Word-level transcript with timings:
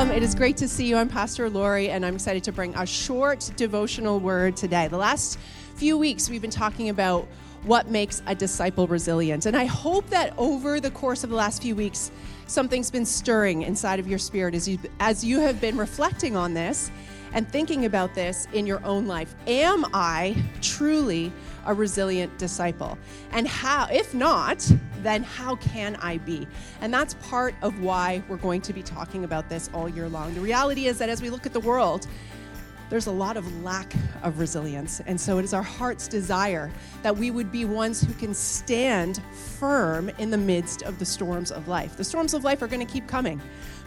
Welcome. 0.00 0.16
It 0.16 0.22
is 0.22 0.34
great 0.34 0.56
to 0.56 0.66
see 0.66 0.86
you. 0.86 0.96
I'm 0.96 1.10
Pastor 1.10 1.50
Lori, 1.50 1.90
and 1.90 2.06
I'm 2.06 2.14
excited 2.14 2.42
to 2.44 2.52
bring 2.52 2.74
a 2.74 2.86
short 2.86 3.50
devotional 3.56 4.18
word 4.18 4.56
today. 4.56 4.88
The 4.88 4.96
last 4.96 5.38
few 5.74 5.98
weeks, 5.98 6.30
we've 6.30 6.40
been 6.40 6.50
talking 6.50 6.88
about 6.88 7.28
what 7.64 7.90
makes 7.90 8.22
a 8.26 8.34
disciple 8.34 8.86
resilient. 8.86 9.44
And 9.44 9.54
I 9.54 9.66
hope 9.66 10.08
that 10.08 10.32
over 10.38 10.80
the 10.80 10.90
course 10.90 11.22
of 11.22 11.28
the 11.28 11.36
last 11.36 11.60
few 11.60 11.76
weeks, 11.76 12.12
something's 12.46 12.90
been 12.90 13.04
stirring 13.04 13.60
inside 13.60 14.00
of 14.00 14.08
your 14.08 14.18
spirit 14.18 14.54
as 14.54 14.66
you, 14.66 14.78
as 15.00 15.22
you 15.22 15.38
have 15.40 15.60
been 15.60 15.76
reflecting 15.76 16.34
on 16.34 16.54
this 16.54 16.90
and 17.34 17.46
thinking 17.46 17.84
about 17.84 18.14
this 18.14 18.48
in 18.54 18.66
your 18.66 18.82
own 18.86 19.06
life. 19.06 19.34
Am 19.46 19.84
I 19.92 20.34
truly 20.62 21.30
a 21.66 21.74
resilient 21.74 22.36
disciple? 22.38 22.98
And 23.32 23.46
how, 23.46 23.88
if 23.90 24.14
not, 24.14 24.70
then 25.02 25.22
how 25.22 25.56
can 25.56 25.96
I 25.96 26.18
be? 26.18 26.46
And 26.80 26.92
that's 26.92 27.14
part 27.14 27.54
of 27.62 27.82
why 27.82 28.22
we're 28.28 28.36
going 28.36 28.60
to 28.62 28.72
be 28.72 28.82
talking 28.82 29.24
about 29.24 29.48
this 29.48 29.70
all 29.72 29.88
year 29.88 30.08
long. 30.08 30.34
The 30.34 30.40
reality 30.40 30.86
is 30.86 30.98
that 30.98 31.08
as 31.08 31.22
we 31.22 31.30
look 31.30 31.46
at 31.46 31.52
the 31.52 31.60
world, 31.60 32.06
there's 32.90 33.06
a 33.06 33.12
lot 33.12 33.36
of 33.36 33.62
lack 33.62 33.92
of 34.24 34.40
resilience. 34.40 35.00
And 35.06 35.20
so 35.20 35.38
it 35.38 35.44
is 35.44 35.54
our 35.54 35.62
heart's 35.62 36.08
desire 36.08 36.72
that 37.02 37.16
we 37.16 37.30
would 37.30 37.52
be 37.52 37.64
ones 37.64 38.02
who 38.02 38.12
can 38.14 38.34
stand 38.34 39.22
firm 39.32 40.08
in 40.18 40.30
the 40.30 40.38
midst 40.38 40.82
of 40.82 40.98
the 40.98 41.04
storms 41.04 41.52
of 41.52 41.68
life. 41.68 41.96
The 41.96 42.04
storms 42.04 42.34
of 42.34 42.42
life 42.42 42.62
are 42.62 42.66
going 42.66 42.84
to 42.84 42.92
keep 42.92 43.06
coming 43.06 43.40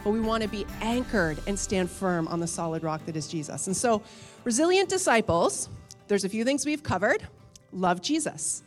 but 0.04 0.10
we 0.10 0.20
want 0.20 0.42
to 0.42 0.48
be 0.48 0.66
anchored 0.82 1.38
and 1.46 1.58
stand 1.58 1.90
firm 1.90 2.28
on 2.28 2.38
the 2.38 2.46
solid 2.46 2.84
rock 2.84 3.04
that 3.06 3.16
is 3.16 3.26
Jesus. 3.26 3.66
And 3.66 3.76
so, 3.76 4.02
resilient 4.44 4.90
disciples, 4.90 5.70
there's 6.06 6.24
a 6.24 6.28
few 6.28 6.44
things 6.44 6.66
we've 6.66 6.82
covered. 6.82 7.26
Love 7.74 8.00
Jesus. 8.00 8.62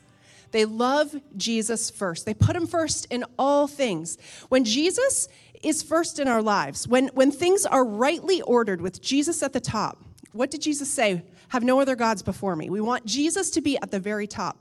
They 0.52 0.66
love 0.66 1.16
Jesus 1.36 1.90
first. 1.90 2.26
They 2.26 2.34
put 2.34 2.56
him 2.56 2.68
first 2.68 3.06
in 3.10 3.26
all 3.38 3.68
things. 3.68 4.18
When 4.50 4.64
Jesus 4.64 5.28
is 5.64 5.84
first 5.84 6.20
in 6.20 6.28
our 6.28 6.42
lives, 6.42 6.88
when, 6.88 7.08
when 7.10 7.32
things 7.32 7.66
are 7.66 7.84
rightly 7.84 8.41
ordered 8.41 8.82
with 8.82 9.02
Jesus 9.02 9.44
at 9.44 9.54
the 9.54 9.60
top, 9.60 9.98
what 10.32 10.52
did 10.52 10.62
Jesus 10.62 10.90
say? 10.91 11.24
Have 11.49 11.64
no 11.64 11.80
other 11.80 11.96
gods 11.96 12.22
before 12.22 12.55
me. 12.55 12.70
We 12.70 12.82
want 12.82 13.05
Jesus 13.05 13.49
to 13.52 13.62
be 13.62 13.77
at 13.77 13.91
the 13.91 13.99
very 13.99 14.27
top. 14.27 14.58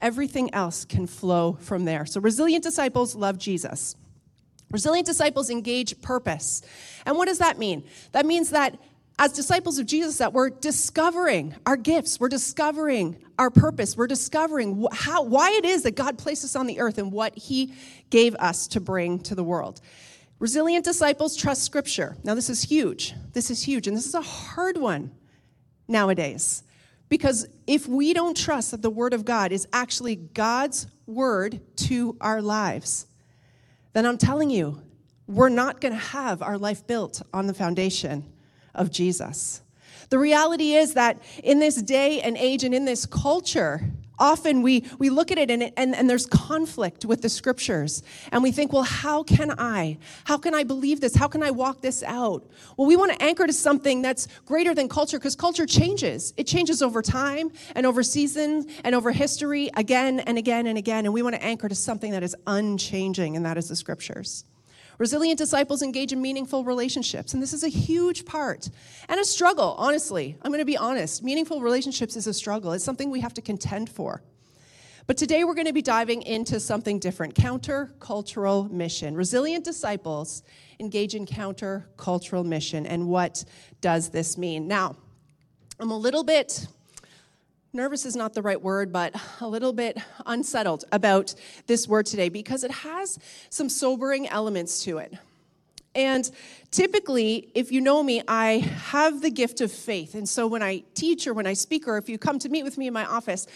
Everything 0.00 0.52
else 0.54 0.84
can 0.84 1.06
flow 1.06 1.58
from 1.60 1.84
there. 1.84 2.06
So, 2.06 2.20
resilient 2.20 2.62
disciples 2.62 3.16
love 3.16 3.36
Jesus. 3.36 3.96
Resilient 4.70 5.06
disciples 5.06 5.50
engage 5.50 6.00
purpose. 6.02 6.62
And 7.06 7.16
what 7.16 7.26
does 7.26 7.38
that 7.38 7.58
mean? 7.58 7.84
That 8.12 8.26
means 8.26 8.50
that 8.50 8.78
as 9.18 9.32
disciples 9.32 9.78
of 9.78 9.86
Jesus 9.86 10.18
that 10.18 10.32
we're 10.32 10.50
discovering 10.50 11.54
our 11.66 11.76
gifts, 11.76 12.20
we're 12.20 12.28
discovering 12.28 13.16
our 13.38 13.50
purpose, 13.50 13.96
we're 13.96 14.06
discovering 14.06 14.86
how 14.92 15.22
why 15.22 15.50
it 15.52 15.64
is 15.64 15.82
that 15.82 15.96
God 15.96 16.18
placed 16.18 16.44
us 16.44 16.54
on 16.54 16.66
the 16.66 16.78
earth 16.80 16.98
and 16.98 17.10
what 17.10 17.36
he 17.36 17.74
gave 18.10 18.34
us 18.36 18.68
to 18.68 18.80
bring 18.80 19.18
to 19.20 19.34
the 19.34 19.42
world. 19.42 19.80
Resilient 20.38 20.84
disciples 20.84 21.36
trust 21.36 21.64
scripture. 21.64 22.16
Now 22.22 22.34
this 22.34 22.48
is 22.48 22.62
huge. 22.62 23.14
This 23.32 23.50
is 23.50 23.62
huge 23.62 23.88
and 23.88 23.96
this 23.96 24.06
is 24.06 24.14
a 24.14 24.20
hard 24.20 24.76
one 24.76 25.10
nowadays. 25.88 26.62
Because 27.08 27.48
if 27.66 27.88
we 27.88 28.12
don't 28.12 28.36
trust 28.36 28.70
that 28.70 28.82
the 28.82 28.90
word 28.90 29.14
of 29.14 29.24
God 29.24 29.50
is 29.50 29.66
actually 29.72 30.14
God's 30.14 30.86
word 31.06 31.60
to 31.76 32.16
our 32.20 32.42
lives, 32.42 33.06
then 33.94 34.06
I'm 34.06 34.18
telling 34.18 34.50
you, 34.50 34.82
we're 35.26 35.48
not 35.48 35.80
going 35.80 35.92
to 35.92 35.98
have 35.98 36.42
our 36.42 36.58
life 36.58 36.86
built 36.86 37.22
on 37.32 37.46
the 37.46 37.54
foundation 37.54 38.24
of 38.74 38.90
Jesus. 38.90 39.62
The 40.10 40.18
reality 40.18 40.74
is 40.74 40.94
that 40.94 41.20
in 41.42 41.58
this 41.58 41.76
day 41.82 42.20
and 42.20 42.36
age 42.36 42.64
and 42.64 42.74
in 42.74 42.84
this 42.84 43.04
culture, 43.04 43.90
often 44.18 44.62
we, 44.62 44.84
we 44.98 45.10
look 45.10 45.30
at 45.30 45.38
it 45.38 45.50
and, 45.50 45.72
and, 45.76 45.94
and 45.94 46.08
there's 46.08 46.26
conflict 46.26 47.04
with 47.04 47.22
the 47.22 47.28
scriptures. 47.28 48.02
And 48.32 48.42
we 48.42 48.50
think, 48.50 48.72
well, 48.72 48.82
how 48.82 49.22
can 49.22 49.54
I? 49.58 49.98
How 50.24 50.38
can 50.38 50.54
I 50.54 50.64
believe 50.64 51.00
this? 51.00 51.14
How 51.14 51.28
can 51.28 51.42
I 51.42 51.50
walk 51.50 51.80
this 51.80 52.02
out? 52.02 52.48
Well, 52.76 52.88
we 52.88 52.96
want 52.96 53.12
to 53.12 53.22
anchor 53.22 53.46
to 53.46 53.52
something 53.52 54.02
that's 54.02 54.28
greater 54.44 54.74
than 54.74 54.88
culture 54.88 55.18
because 55.18 55.36
culture 55.36 55.66
changes. 55.66 56.32
It 56.36 56.46
changes 56.46 56.82
over 56.82 57.02
time 57.02 57.50
and 57.74 57.86
over 57.86 58.02
seasons 58.02 58.66
and 58.84 58.94
over 58.94 59.12
history 59.12 59.70
again 59.76 60.20
and 60.20 60.38
again 60.38 60.66
and 60.66 60.78
again. 60.78 61.04
And 61.04 61.14
we 61.14 61.22
want 61.22 61.34
to 61.34 61.44
anchor 61.44 61.68
to 61.68 61.74
something 61.74 62.12
that 62.12 62.22
is 62.22 62.34
unchanging, 62.46 63.36
and 63.36 63.44
that 63.44 63.58
is 63.58 63.68
the 63.68 63.76
scriptures. 63.76 64.44
Resilient 64.98 65.38
disciples 65.38 65.80
engage 65.80 66.12
in 66.12 66.20
meaningful 66.20 66.64
relationships, 66.64 67.32
and 67.32 67.40
this 67.40 67.52
is 67.52 67.62
a 67.62 67.68
huge 67.68 68.24
part 68.24 68.68
and 69.08 69.20
a 69.20 69.24
struggle, 69.24 69.76
honestly. 69.78 70.36
I'm 70.42 70.50
going 70.50 70.60
to 70.60 70.64
be 70.64 70.76
honest. 70.76 71.22
Meaningful 71.22 71.60
relationships 71.60 72.16
is 72.16 72.26
a 72.26 72.34
struggle, 72.34 72.72
it's 72.72 72.84
something 72.84 73.08
we 73.08 73.20
have 73.20 73.34
to 73.34 73.42
contend 73.42 73.88
for. 73.88 74.22
But 75.06 75.16
today 75.16 75.44
we're 75.44 75.54
going 75.54 75.66
to 75.66 75.72
be 75.72 75.82
diving 75.82 76.22
into 76.22 76.60
something 76.60 76.98
different 76.98 77.34
counter-cultural 77.34 78.64
mission. 78.64 79.14
Resilient 79.14 79.64
disciples 79.64 80.42
engage 80.80 81.14
in 81.14 81.26
counter-cultural 81.26 82.44
mission, 82.44 82.84
and 82.84 83.08
what 83.08 83.44
does 83.80 84.10
this 84.10 84.36
mean? 84.36 84.68
Now, 84.68 84.96
I'm 85.80 85.92
a 85.92 85.96
little 85.96 86.24
bit 86.24 86.66
nervous 87.72 88.06
is 88.06 88.16
not 88.16 88.34
the 88.34 88.42
right 88.42 88.60
word, 88.60 88.92
but 88.92 89.14
a 89.40 89.48
little 89.48 89.72
bit 89.72 89.98
unsettled 90.26 90.84
about 90.92 91.34
this 91.66 91.86
word 91.86 92.06
today 92.06 92.28
because 92.28 92.64
it 92.64 92.70
has 92.70 93.18
some 93.50 93.68
sobering 93.68 94.28
elements 94.28 94.82
to 94.84 94.98
it. 94.98 95.14
And 95.94 96.30
typically, 96.70 97.50
if 97.54 97.72
you 97.72 97.80
know 97.80 98.02
me, 98.02 98.22
I 98.28 98.58
have 98.90 99.20
the 99.20 99.30
gift 99.30 99.60
of 99.60 99.72
faith. 99.72 100.14
And 100.14 100.28
so 100.28 100.46
when 100.46 100.62
I 100.62 100.84
teach 100.94 101.26
or 101.26 101.34
when 101.34 101.46
I 101.46 101.54
speak, 101.54 101.88
or 101.88 101.98
if 101.98 102.08
you 102.08 102.18
come 102.18 102.38
to 102.40 102.48
meet 102.48 102.62
with 102.62 102.78
me 102.78 102.86
in 102.86 102.92
my 102.92 103.04
office, 103.04 103.46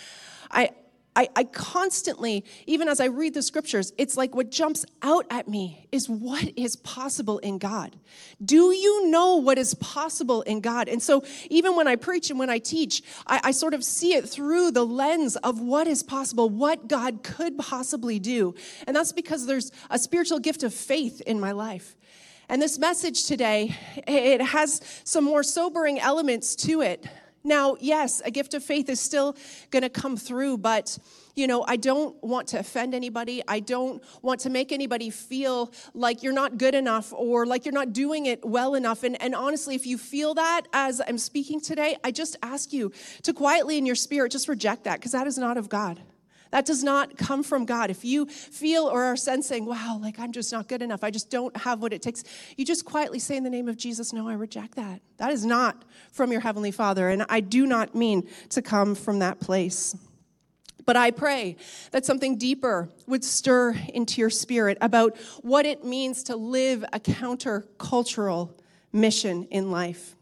I, 0.51 0.71
I, 1.15 1.29
I, 1.37 1.45
constantly, 1.45 2.43
even 2.67 2.89
as 2.89 2.99
I 2.99 3.05
read 3.05 3.35
the 3.35 3.43
scriptures, 3.43 3.93
it's 3.99 4.17
like 4.17 4.35
what 4.35 4.51
jumps 4.51 4.87
out 5.03 5.27
at 5.29 5.47
me 5.47 5.87
is 5.93 6.09
what 6.09 6.51
is 6.57 6.77
possible 6.77 7.39
in 7.39 7.59
God. 7.59 7.97
Do 8.43 8.73
you 8.73 9.11
know 9.11 9.37
what 9.37 9.59
is 9.59 9.75
possible 9.75 10.41
in 10.43 10.61
God? 10.63 10.89
And 10.89 11.03
so, 11.03 11.23
even 11.51 11.77
when 11.77 11.87
I 11.87 11.97
preach 11.97 12.31
and 12.31 12.39
when 12.39 12.49
I 12.49 12.59
teach, 12.59 13.03
I, 13.27 13.41
I 13.45 13.51
sort 13.51 13.75
of 13.75 13.85
see 13.85 14.15
it 14.15 14.27
through 14.27 14.71
the 14.71 14.87
lens 14.87 15.37
of 15.37 15.61
what 15.61 15.87
is 15.87 16.03
possible, 16.03 16.49
what 16.49 16.89
God 16.89 17.23
could 17.23 17.59
possibly 17.59 18.19
do. 18.19 18.55
And 18.87 18.97
that's 18.97 19.13
because 19.13 19.45
there's 19.47 19.71
a 19.91 19.99
spiritual 19.99 20.39
gift 20.39 20.63
of 20.63 20.73
faith 20.73 21.21
in 21.21 21.39
my 21.39 21.53
life. 21.53 21.95
And 22.49 22.61
this 22.61 22.79
message 22.79 23.27
today, 23.27 23.77
it 24.07 24.41
has 24.41 24.81
some 25.05 25.25
more 25.25 25.43
sobering 25.43 26.01
elements 26.01 26.57
to 26.57 26.81
it 26.81 27.07
now, 27.45 27.77
yes, 27.81 28.23
a 28.25 28.31
gift 28.31 28.55
of 28.55 28.63
faith 28.63 28.89
is 28.89 29.01
still 29.01 29.37
going 29.71 29.83
to 29.83 29.89
come 29.89 30.17
through, 30.17 30.59
but 30.59 30.99
you 31.35 31.47
know, 31.47 31.65
I 31.67 31.77
don't 31.77 32.23
want 32.23 32.49
to 32.49 32.59
offend 32.59 32.95
anybody. 32.95 33.43
I 33.49 33.61
don't 33.61 34.03
want 34.21 34.41
to 34.41 34.51
make 34.51 34.71
anybody 34.71 35.09
feel 35.11 35.73
like 35.95 36.23
you're 36.23 36.33
not 36.33 36.59
good 36.59 36.75
enough 36.75 37.13
or 37.13 37.47
like 37.47 37.65
you're 37.65 37.73
not 37.73 37.93
doing 37.93 38.27
it 38.27 38.45
well 38.45 38.75
enough. 38.75 39.03
And, 39.03 39.21
and 39.21 39.35
honestly, 39.35 39.75
if 39.75 39.87
you 39.87 39.97
feel 39.97 40.35
that 40.35 40.63
as 40.73 41.01
I'm 41.07 41.19
speaking 41.19 41.61
today, 41.61 41.97
I 42.05 42.11
just 42.11 42.37
ask 42.43 42.73
you 42.73 42.93
to 43.23 43.33
quietly 43.33 43.79
in 43.79 43.87
your 43.87 43.95
spirit 43.95 44.33
just 44.33 44.47
reject 44.47 44.85
that 44.85 44.99
because 44.99 45.13
that 45.13 45.27
is 45.27 45.39
not 45.39 45.57
of 45.57 45.69
God. 45.69 46.01
That 46.53 46.67
does 46.67 46.85
not 46.85 47.17
come 47.17 47.43
from 47.43 47.65
God. 47.65 47.91
If 47.91 48.05
you 48.05 48.27
feel 48.27 48.85
or 48.85 49.03
are 49.05 49.17
sensing, 49.17 49.65
wow, 49.65 49.99
like 50.01 50.19
I'm 50.19 50.33
just 50.33 50.53
not 50.53 50.69
good 50.69 50.83
enough, 50.83 51.03
I 51.03 51.11
just 51.11 51.31
don't 51.31 51.57
have 51.57 51.81
what 51.81 51.95
it 51.95 52.03
takes, 52.03 52.23
you 52.59 52.67
just 52.67 52.85
quietly 52.85 53.19
say 53.19 53.39
in 53.39 53.43
the 53.43 53.51
name 53.51 53.69
of 53.69 53.79
Jesus, 53.79 54.13
no, 54.13 54.29
I 54.29 54.35
reject 54.35 54.77
that. 54.77 55.01
That 55.17 55.33
is 55.33 55.47
not 55.47 55.83
from 56.13 56.31
your 56.31 56.43
Heavenly 56.43 56.71
Father. 56.71 57.09
And 57.09 57.25
I 57.31 57.41
do 57.41 57.67
not 57.67 57.95
mean 57.95 58.29
to 58.51 58.61
come 58.61 58.95
from 58.95 59.21
that 59.21 59.41
place. 59.41 59.97
But 60.85 60.97
I 60.97 61.11
pray 61.11 61.57
that 61.93 62.05
something 62.05 62.37
deeper 62.37 62.91
would 63.07 63.25
stir 63.25 63.75
into 63.95 64.21
your 64.21 64.31
spirit 64.31 64.77
about 64.83 65.17
what 65.41 65.65
it 65.65 65.85
means 65.85 66.23
to 66.25 66.37
live 66.37 66.85
a 66.93 67.01
countercultural 67.01 68.51
mission 68.93 69.45
in 69.45 69.71
life. 69.71 70.17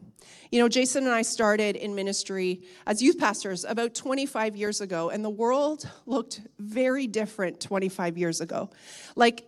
You 0.51 0.61
know, 0.61 0.69
Jason 0.69 1.05
and 1.05 1.13
I 1.13 1.23
started 1.23 1.77
in 1.77 1.95
ministry 1.95 2.63
as 2.87 3.03
youth 3.03 3.19
pastors 3.19 3.65
about 3.65 3.95
25 3.95 4.57
years 4.57 4.81
ago, 4.81 5.11
and 5.11 5.25
the 5.25 5.31
world 5.31 5.89
looked 6.07 6.41
very 6.59 7.07
different 7.07 7.61
25 7.61 8.19
years 8.19 8.41
ago. 8.41 8.71
Like, 9.17 9.45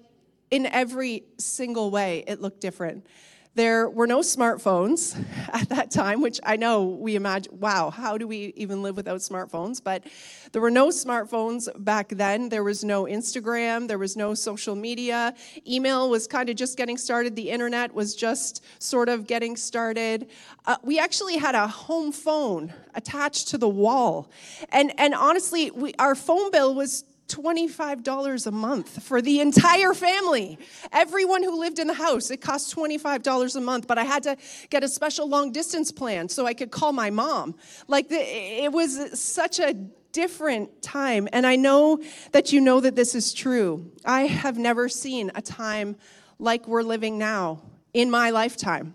in 0.50 0.66
every 0.66 1.24
single 1.38 1.90
way, 1.90 2.24
it 2.26 2.40
looked 2.40 2.60
different. 2.60 3.06
There 3.54 3.90
were 3.90 4.06
no 4.06 4.20
smartphones 4.20 5.22
at 5.52 5.68
that 5.68 5.90
time, 5.90 6.22
which 6.22 6.40
I 6.42 6.56
know 6.56 6.84
we 6.84 7.16
imagine, 7.16 7.58
wow, 7.60 7.90
how 7.90 8.16
do 8.16 8.26
we 8.26 8.54
even 8.56 8.82
live 8.82 8.96
without 8.96 9.20
smartphones? 9.20 9.82
But 9.82 10.04
there 10.52 10.62
were 10.62 10.70
no 10.70 10.88
smartphones 10.88 11.68
back 11.84 12.08
then. 12.08 12.48
There 12.48 12.64
was 12.64 12.82
no 12.82 13.04
Instagram, 13.04 13.88
there 13.88 13.98
was 13.98 14.16
no 14.16 14.32
social 14.32 14.74
media. 14.74 15.34
Email 15.68 16.08
was 16.08 16.26
kind 16.26 16.48
of 16.48 16.56
just 16.56 16.78
getting 16.78 16.96
started, 16.96 17.36
the 17.36 17.50
internet 17.50 17.92
was 17.92 18.14
just 18.14 18.64
sort 18.78 19.10
of 19.10 19.26
getting 19.26 19.56
started. 19.56 20.30
Uh, 20.64 20.76
we 20.82 20.98
actually 20.98 21.36
had 21.36 21.54
a 21.54 21.66
home 21.66 22.10
phone 22.10 22.72
attached 22.94 23.48
to 23.48 23.58
the 23.58 23.68
wall. 23.68 24.30
And, 24.70 24.98
and 24.98 25.14
honestly, 25.14 25.70
we, 25.70 25.92
our 25.98 26.14
phone 26.14 26.50
bill 26.50 26.74
was 26.74 27.04
$25 27.28 28.46
a 28.46 28.50
month 28.50 29.02
for 29.02 29.22
the 29.22 29.40
entire 29.40 29.94
family. 29.94 30.58
Everyone 30.92 31.42
who 31.42 31.58
lived 31.58 31.78
in 31.78 31.86
the 31.86 31.94
house, 31.94 32.30
it 32.30 32.40
cost 32.40 32.74
$25 32.74 33.56
a 33.56 33.60
month, 33.60 33.86
but 33.86 33.98
I 33.98 34.04
had 34.04 34.22
to 34.24 34.36
get 34.70 34.84
a 34.84 34.88
special 34.88 35.28
long 35.28 35.52
distance 35.52 35.90
plan 35.90 36.28
so 36.28 36.46
I 36.46 36.54
could 36.54 36.70
call 36.70 36.92
my 36.92 37.10
mom. 37.10 37.54
Like, 37.88 38.08
the, 38.08 38.18
it 38.18 38.72
was 38.72 39.18
such 39.18 39.60
a 39.60 39.74
different 40.12 40.82
time. 40.82 41.28
And 41.32 41.46
I 41.46 41.56
know 41.56 42.00
that 42.32 42.52
you 42.52 42.60
know 42.60 42.80
that 42.80 42.96
this 42.96 43.14
is 43.14 43.32
true. 43.32 43.90
I 44.04 44.22
have 44.22 44.58
never 44.58 44.88
seen 44.88 45.32
a 45.34 45.42
time 45.42 45.96
like 46.38 46.68
we're 46.68 46.82
living 46.82 47.18
now 47.18 47.62
in 47.94 48.10
my 48.10 48.30
lifetime. 48.30 48.94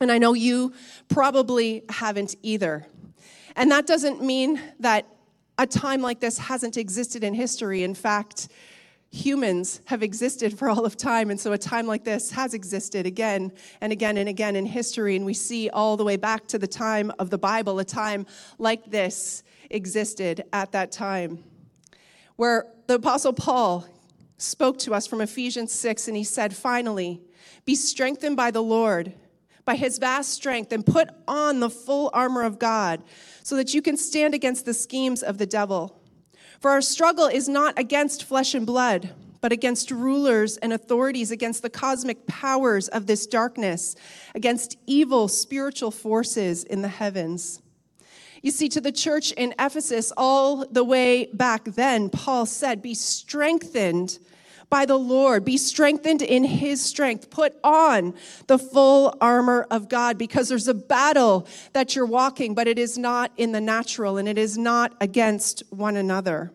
And 0.00 0.10
I 0.10 0.18
know 0.18 0.34
you 0.34 0.72
probably 1.08 1.84
haven't 1.88 2.34
either. 2.42 2.86
And 3.56 3.70
that 3.70 3.86
doesn't 3.86 4.22
mean 4.22 4.60
that 4.80 5.06
a 5.58 5.66
time 5.66 6.02
like 6.02 6.20
this 6.20 6.38
hasn't 6.38 6.76
existed 6.76 7.22
in 7.22 7.34
history. 7.34 7.82
In 7.82 7.94
fact, 7.94 8.48
humans 9.14 9.80
have 9.84 10.02
existed 10.02 10.58
for 10.58 10.68
all 10.68 10.84
of 10.84 10.96
time. 10.96 11.30
And 11.30 11.38
so 11.38 11.52
a 11.52 11.58
time 11.58 11.86
like 11.86 12.04
this 12.04 12.32
has 12.32 12.52
existed 12.52 13.06
again 13.06 13.52
and 13.80 13.92
again 13.92 14.16
and 14.16 14.28
again 14.28 14.56
in 14.56 14.66
history. 14.66 15.14
And 15.14 15.24
we 15.24 15.34
see 15.34 15.70
all 15.70 15.96
the 15.96 16.04
way 16.04 16.16
back 16.16 16.48
to 16.48 16.58
the 16.58 16.66
time 16.66 17.12
of 17.18 17.30
the 17.30 17.38
Bible, 17.38 17.78
a 17.78 17.84
time 17.84 18.26
like 18.58 18.86
this 18.86 19.44
existed 19.70 20.44
at 20.52 20.72
that 20.72 20.90
time. 20.90 21.44
Where 22.36 22.66
the 22.88 22.94
Apostle 22.94 23.32
Paul 23.32 23.86
spoke 24.36 24.78
to 24.80 24.94
us 24.94 25.06
from 25.06 25.20
Ephesians 25.20 25.72
6, 25.72 26.08
and 26.08 26.16
he 26.16 26.24
said, 26.24 26.54
Finally, 26.54 27.22
be 27.64 27.76
strengthened 27.76 28.36
by 28.36 28.50
the 28.50 28.62
Lord, 28.62 29.12
by 29.64 29.76
his 29.76 29.98
vast 29.98 30.30
strength, 30.30 30.72
and 30.72 30.84
put 30.84 31.08
on 31.26 31.60
the 31.60 31.70
full 31.70 32.10
armor 32.12 32.42
of 32.42 32.58
God 32.58 33.02
so 33.42 33.56
that 33.56 33.74
you 33.74 33.82
can 33.82 33.96
stand 33.96 34.34
against 34.34 34.64
the 34.64 34.74
schemes 34.74 35.22
of 35.22 35.38
the 35.38 35.46
devil. 35.46 36.00
For 36.60 36.70
our 36.70 36.80
struggle 36.80 37.26
is 37.26 37.48
not 37.48 37.78
against 37.78 38.24
flesh 38.24 38.54
and 38.54 38.66
blood, 38.66 39.10
but 39.40 39.52
against 39.52 39.90
rulers 39.90 40.56
and 40.56 40.72
authorities, 40.72 41.30
against 41.30 41.60
the 41.60 41.68
cosmic 41.68 42.26
powers 42.26 42.88
of 42.88 43.06
this 43.06 43.26
darkness, 43.26 43.94
against 44.34 44.78
evil 44.86 45.28
spiritual 45.28 45.90
forces 45.90 46.64
in 46.64 46.80
the 46.80 46.88
heavens. 46.88 47.60
You 48.40 48.50
see, 48.50 48.68
to 48.70 48.80
the 48.80 48.92
church 48.92 49.32
in 49.32 49.54
Ephesus, 49.58 50.12
all 50.16 50.66
the 50.66 50.84
way 50.84 51.26
back 51.32 51.64
then, 51.64 52.08
Paul 52.10 52.46
said, 52.46 52.80
Be 52.80 52.94
strengthened 52.94 54.18
by 54.74 54.84
the 54.84 54.98
Lord. 54.98 55.44
Be 55.44 55.56
strengthened 55.56 56.20
in 56.20 56.42
his 56.42 56.84
strength. 56.84 57.30
Put 57.30 57.54
on 57.62 58.12
the 58.48 58.58
full 58.58 59.16
armor 59.20 59.68
of 59.70 59.88
God 59.88 60.18
because 60.18 60.48
there's 60.48 60.66
a 60.66 60.74
battle 60.74 61.46
that 61.74 61.94
you're 61.94 62.04
walking, 62.04 62.56
but 62.56 62.66
it 62.66 62.76
is 62.76 62.98
not 62.98 63.30
in 63.36 63.52
the 63.52 63.60
natural 63.60 64.18
and 64.18 64.26
it 64.26 64.36
is 64.36 64.58
not 64.58 64.92
against 65.00 65.62
one 65.70 65.94
another. 65.94 66.50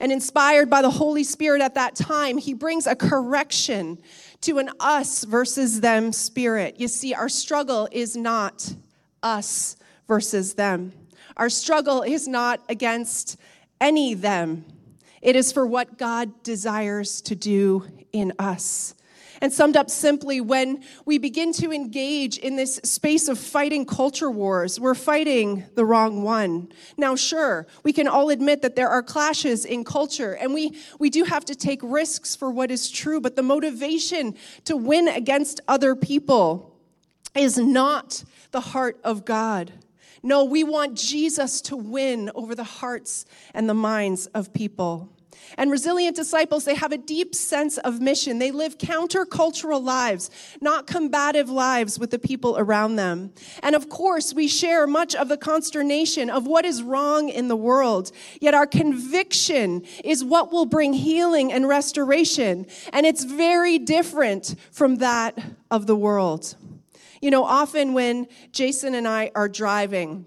And 0.00 0.12
inspired 0.12 0.68
by 0.68 0.82
the 0.82 0.90
Holy 0.90 1.24
Spirit 1.24 1.62
at 1.62 1.76
that 1.76 1.94
time, 1.96 2.36
he 2.36 2.52
brings 2.52 2.86
a 2.86 2.94
correction 2.94 4.02
to 4.42 4.58
an 4.58 4.68
us 4.78 5.24
versus 5.24 5.80
them 5.80 6.12
spirit. 6.12 6.78
You 6.78 6.88
see, 6.88 7.14
our 7.14 7.30
struggle 7.30 7.88
is 7.90 8.14
not 8.18 8.74
us 9.22 9.76
versus 10.06 10.52
them. 10.56 10.92
Our 11.38 11.48
struggle 11.48 12.02
is 12.02 12.28
not 12.28 12.60
against 12.68 13.38
any 13.80 14.12
them. 14.12 14.66
It 15.24 15.36
is 15.36 15.52
for 15.52 15.66
what 15.66 15.96
God 15.96 16.42
desires 16.42 17.22
to 17.22 17.34
do 17.34 17.86
in 18.12 18.34
us. 18.38 18.94
And 19.40 19.50
summed 19.50 19.74
up 19.74 19.88
simply, 19.88 20.42
when 20.42 20.84
we 21.06 21.16
begin 21.16 21.52
to 21.54 21.72
engage 21.72 22.36
in 22.36 22.56
this 22.56 22.76
space 22.84 23.26
of 23.28 23.38
fighting 23.38 23.86
culture 23.86 24.30
wars, 24.30 24.78
we're 24.78 24.94
fighting 24.94 25.64
the 25.74 25.84
wrong 25.84 26.22
one. 26.22 26.68
Now, 26.98 27.16
sure, 27.16 27.66
we 27.82 27.92
can 27.94 28.06
all 28.06 28.28
admit 28.28 28.60
that 28.62 28.76
there 28.76 28.90
are 28.90 29.02
clashes 29.02 29.64
in 29.64 29.82
culture, 29.82 30.34
and 30.34 30.52
we, 30.52 30.76
we 30.98 31.08
do 31.08 31.24
have 31.24 31.46
to 31.46 31.54
take 31.54 31.80
risks 31.82 32.36
for 32.36 32.50
what 32.50 32.70
is 32.70 32.90
true, 32.90 33.18
but 33.18 33.34
the 33.34 33.42
motivation 33.42 34.34
to 34.64 34.76
win 34.76 35.08
against 35.08 35.58
other 35.66 35.96
people 35.96 36.78
is 37.34 37.56
not 37.56 38.24
the 38.50 38.60
heart 38.60 39.00
of 39.02 39.24
God. 39.24 39.72
No, 40.22 40.44
we 40.44 40.64
want 40.64 40.96
Jesus 40.96 41.60
to 41.62 41.76
win 41.76 42.30
over 42.34 42.54
the 42.54 42.64
hearts 42.64 43.26
and 43.52 43.68
the 43.68 43.74
minds 43.74 44.26
of 44.28 44.54
people. 44.54 45.13
And 45.56 45.70
resilient 45.70 46.16
disciples, 46.16 46.64
they 46.64 46.74
have 46.74 46.92
a 46.92 46.98
deep 46.98 47.34
sense 47.34 47.78
of 47.78 48.00
mission. 48.00 48.38
They 48.38 48.50
live 48.50 48.78
countercultural 48.78 49.82
lives, 49.82 50.30
not 50.60 50.86
combative 50.86 51.48
lives 51.48 51.98
with 51.98 52.10
the 52.10 52.18
people 52.18 52.56
around 52.58 52.96
them. 52.96 53.32
And 53.62 53.74
of 53.74 53.88
course, 53.88 54.34
we 54.34 54.48
share 54.48 54.86
much 54.86 55.14
of 55.14 55.28
the 55.28 55.36
consternation 55.36 56.30
of 56.30 56.46
what 56.46 56.64
is 56.64 56.82
wrong 56.82 57.28
in 57.28 57.48
the 57.48 57.56
world. 57.56 58.12
Yet 58.40 58.54
our 58.54 58.66
conviction 58.66 59.84
is 60.04 60.24
what 60.24 60.52
will 60.52 60.66
bring 60.66 60.92
healing 60.92 61.52
and 61.52 61.68
restoration. 61.68 62.66
And 62.92 63.06
it's 63.06 63.24
very 63.24 63.78
different 63.78 64.54
from 64.70 64.96
that 64.96 65.38
of 65.70 65.86
the 65.86 65.96
world. 65.96 66.56
You 67.20 67.30
know, 67.30 67.44
often 67.44 67.94
when 67.94 68.28
Jason 68.52 68.94
and 68.94 69.08
I 69.08 69.30
are 69.34 69.48
driving, 69.48 70.26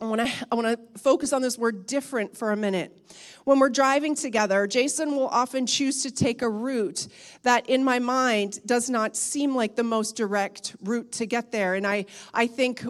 I 0.00 0.06
want 0.06 0.26
to 0.26 0.46
I 0.50 0.54
want 0.54 0.66
to 0.66 0.98
focus 0.98 1.32
on 1.32 1.42
this 1.42 1.56
word 1.56 1.86
different 1.86 2.36
for 2.36 2.52
a 2.52 2.56
minute. 2.56 2.96
When 3.44 3.58
we're 3.58 3.70
driving 3.70 4.14
together, 4.14 4.66
Jason 4.66 5.16
will 5.16 5.28
often 5.28 5.66
choose 5.66 6.02
to 6.02 6.10
take 6.10 6.42
a 6.42 6.48
route 6.48 7.06
that 7.42 7.68
in 7.68 7.84
my 7.84 7.98
mind 7.98 8.60
does 8.66 8.90
not 8.90 9.16
seem 9.16 9.54
like 9.54 9.76
the 9.76 9.84
most 9.84 10.16
direct 10.16 10.74
route 10.82 11.12
to 11.12 11.26
get 11.26 11.52
there 11.52 11.74
and 11.74 11.86
I 11.86 12.06
I 12.32 12.46
think 12.46 12.84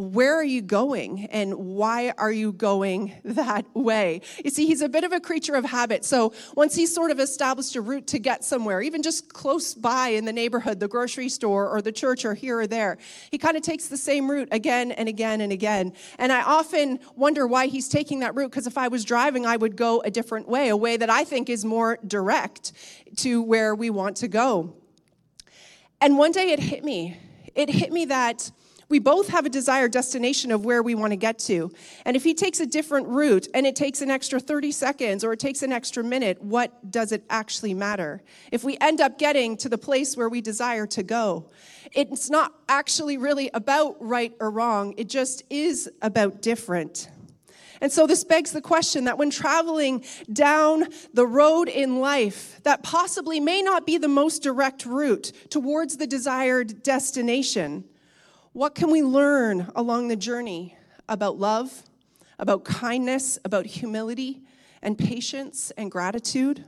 where 0.00 0.34
are 0.34 0.44
you 0.44 0.62
going 0.62 1.26
and 1.26 1.54
why 1.54 2.14
are 2.16 2.32
you 2.32 2.52
going 2.52 3.12
that 3.22 3.66
way? 3.74 4.22
You 4.42 4.50
see, 4.50 4.66
he's 4.66 4.80
a 4.80 4.88
bit 4.88 5.04
of 5.04 5.12
a 5.12 5.20
creature 5.20 5.54
of 5.54 5.64
habit. 5.66 6.06
So 6.06 6.32
once 6.56 6.74
he's 6.74 6.94
sort 6.94 7.10
of 7.10 7.20
established 7.20 7.76
a 7.76 7.82
route 7.82 8.06
to 8.08 8.18
get 8.18 8.42
somewhere, 8.42 8.80
even 8.80 9.02
just 9.02 9.32
close 9.32 9.74
by 9.74 10.08
in 10.08 10.24
the 10.24 10.32
neighborhood, 10.32 10.80
the 10.80 10.88
grocery 10.88 11.28
store 11.28 11.68
or 11.68 11.82
the 11.82 11.92
church 11.92 12.24
or 12.24 12.32
here 12.32 12.60
or 12.60 12.66
there, 12.66 12.96
he 13.30 13.36
kind 13.36 13.58
of 13.58 13.62
takes 13.62 13.88
the 13.88 13.96
same 13.98 14.30
route 14.30 14.48
again 14.52 14.90
and 14.92 15.06
again 15.06 15.42
and 15.42 15.52
again. 15.52 15.92
And 16.18 16.32
I 16.32 16.42
often 16.42 16.98
wonder 17.14 17.46
why 17.46 17.66
he's 17.66 17.88
taking 17.88 18.20
that 18.20 18.34
route 18.34 18.50
because 18.50 18.66
if 18.66 18.78
I 18.78 18.88
was 18.88 19.04
driving, 19.04 19.44
I 19.44 19.58
would 19.58 19.76
go 19.76 20.00
a 20.00 20.10
different 20.10 20.48
way, 20.48 20.70
a 20.70 20.76
way 20.76 20.96
that 20.96 21.10
I 21.10 21.24
think 21.24 21.50
is 21.50 21.62
more 21.62 21.98
direct 22.06 22.72
to 23.18 23.42
where 23.42 23.74
we 23.74 23.90
want 23.90 24.16
to 24.18 24.28
go. 24.28 24.74
And 26.00 26.16
one 26.16 26.32
day 26.32 26.52
it 26.52 26.58
hit 26.58 26.84
me. 26.84 27.18
It 27.54 27.68
hit 27.68 27.92
me 27.92 28.06
that 28.06 28.50
we 28.90 28.98
both 28.98 29.28
have 29.28 29.46
a 29.46 29.48
desired 29.48 29.92
destination 29.92 30.50
of 30.50 30.64
where 30.64 30.82
we 30.82 30.94
want 30.94 31.12
to 31.12 31.16
get 31.16 31.38
to. 31.38 31.72
And 32.04 32.16
if 32.16 32.24
he 32.24 32.34
takes 32.34 32.60
a 32.60 32.66
different 32.66 33.06
route 33.08 33.46
and 33.54 33.66
it 33.66 33.76
takes 33.76 34.02
an 34.02 34.10
extra 34.10 34.40
30 34.40 34.72
seconds 34.72 35.24
or 35.24 35.32
it 35.32 35.38
takes 35.38 35.62
an 35.62 35.72
extra 35.72 36.02
minute, 36.02 36.42
what 36.42 36.90
does 36.90 37.12
it 37.12 37.24
actually 37.30 37.72
matter? 37.72 38.20
If 38.50 38.64
we 38.64 38.76
end 38.80 39.00
up 39.00 39.16
getting 39.16 39.56
to 39.58 39.68
the 39.68 39.78
place 39.78 40.16
where 40.16 40.28
we 40.28 40.40
desire 40.40 40.86
to 40.88 41.02
go, 41.04 41.48
it's 41.92 42.28
not 42.28 42.52
actually 42.68 43.16
really 43.16 43.48
about 43.54 43.96
right 44.00 44.34
or 44.40 44.50
wrong, 44.50 44.94
it 44.96 45.08
just 45.08 45.44
is 45.48 45.88
about 46.02 46.42
different. 46.42 47.08
And 47.80 47.90
so 47.90 48.06
this 48.06 48.24
begs 48.24 48.52
the 48.52 48.60
question 48.60 49.04
that 49.04 49.16
when 49.16 49.30
traveling 49.30 50.04
down 50.30 50.84
the 51.14 51.26
road 51.26 51.68
in 51.68 52.00
life 52.00 52.60
that 52.64 52.82
possibly 52.82 53.40
may 53.40 53.62
not 53.62 53.86
be 53.86 53.96
the 53.96 54.08
most 54.08 54.42
direct 54.42 54.84
route 54.84 55.32
towards 55.48 55.96
the 55.96 56.06
desired 56.06 56.82
destination, 56.82 57.84
what 58.52 58.74
can 58.74 58.90
we 58.90 59.02
learn 59.02 59.70
along 59.76 60.08
the 60.08 60.16
journey 60.16 60.76
about 61.08 61.38
love, 61.38 61.82
about 62.38 62.64
kindness, 62.64 63.38
about 63.44 63.66
humility 63.66 64.42
and 64.82 64.98
patience 64.98 65.70
and 65.76 65.90
gratitude? 65.90 66.64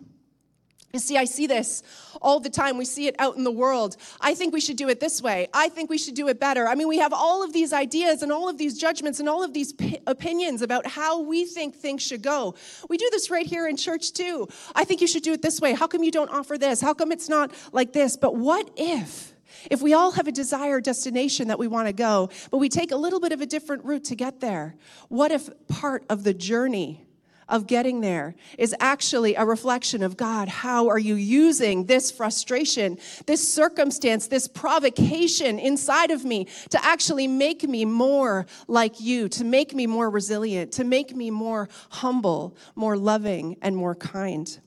You 0.93 1.01
see, 1.01 1.17
I 1.17 1.25
see 1.25 1.47
this 1.47 1.83
all 2.21 2.39
the 2.39 2.51
time. 2.51 2.77
We 2.77 2.85
see 2.85 3.07
it 3.07 3.17
out 3.19 3.37
in 3.37 3.45
the 3.45 3.51
world. 3.51 3.97
I 4.21 4.35
think 4.35 4.53
we 4.53 4.61
should 4.61 4.77
do 4.77 4.91
it 4.91 5.01
this 5.01 5.23
way. 5.23 5.49
I 5.55 5.71
think 5.71 5.89
we 5.89 5.97
should 5.97 6.15
do 6.15 6.29
it 6.29 6.39
better. 6.39 6.69
I 6.69 6.75
mean, 6.75 6.87
we 6.87 6.99
have 6.99 7.15
all 7.15 7.43
of 7.43 7.55
these 7.55 7.73
ideas 7.73 8.23
and 8.23 8.31
all 8.31 8.47
of 8.49 8.59
these 8.59 8.79
judgments 8.79 9.19
and 9.19 9.27
all 9.27 9.43
of 9.43 9.55
these 9.55 9.73
p- 9.73 9.99
opinions 10.07 10.61
about 10.61 10.87
how 10.87 11.21
we 11.21 11.47
think 11.47 11.75
things 11.75 12.03
should 12.03 12.21
go. 12.21 12.55
We 12.91 12.99
do 12.99 13.09
this 13.11 13.31
right 13.31 13.47
here 13.47 13.67
in 13.67 13.79
church 13.79 14.13
too. 14.13 14.49
I 14.75 14.85
think 14.85 15.01
you 15.01 15.07
should 15.07 15.23
do 15.23 15.33
it 15.33 15.41
this 15.41 15.63
way. 15.63 15.73
How 15.73 15.87
come 15.87 16.03
you 16.03 16.11
don't 16.11 16.31
offer 16.31 16.59
this? 16.59 16.83
How 16.83 16.93
come 16.93 17.11
it's 17.11 17.29
not 17.29 17.53
like 17.73 17.95
this? 17.95 18.19
But 18.19 18.37
what 18.37 18.71
if? 18.77 19.32
If 19.71 19.83
we 19.83 19.95
all 19.95 20.13
have 20.13 20.29
a 20.29 20.33
desired 20.33 20.85
destination 20.85 21.49
that 21.49 21.59
we 21.59 21.69
want 21.69 21.89
to 21.89 21.93
go, 21.93 22.31
but 22.51 22.59
we 22.59 22.69
take 22.69 22.93
a 22.93 22.97
little 22.97 23.21
bit 23.21 23.33
of 23.33 23.41
a 23.41 23.47
different 23.47 23.85
route 23.85 24.05
to 24.05 24.15
get 24.15 24.41
there, 24.41 24.77
what 25.09 25.31
if 25.31 25.49
part 25.69 26.05
of 26.09 26.25
the 26.25 26.35
journey 26.35 27.07
of 27.53 27.67
getting 27.67 28.01
there 28.01 28.35
is 28.57 28.75
actually 28.81 29.35
a 29.35 29.45
reflection 29.45 30.03
of 30.03 30.17
God. 30.17 30.49
How 30.49 30.89
are 30.89 30.99
you 30.99 31.15
using 31.15 31.85
this 31.85 32.11
frustration, 32.11 32.99
this 33.27 33.47
circumstance, 33.47 34.27
this 34.27 34.49
provocation 34.49 35.59
inside 35.59 36.11
of 36.11 36.25
me 36.25 36.47
to 36.71 36.83
actually 36.83 37.29
make 37.29 37.63
me 37.65 37.85
more 37.85 38.47
like 38.69 39.01
you, 39.01 39.29
to 39.31 39.45
make 39.45 39.75
me 39.75 39.87
more 39.87 40.09
resilient, 40.09 40.73
to 40.73 40.85
make 40.85 41.15
me 41.15 41.31
more 41.31 41.69
humble, 41.91 42.57
more 42.75 42.97
loving, 42.97 43.57
and 43.61 43.77
more 43.77 43.95
kind? 43.95 44.59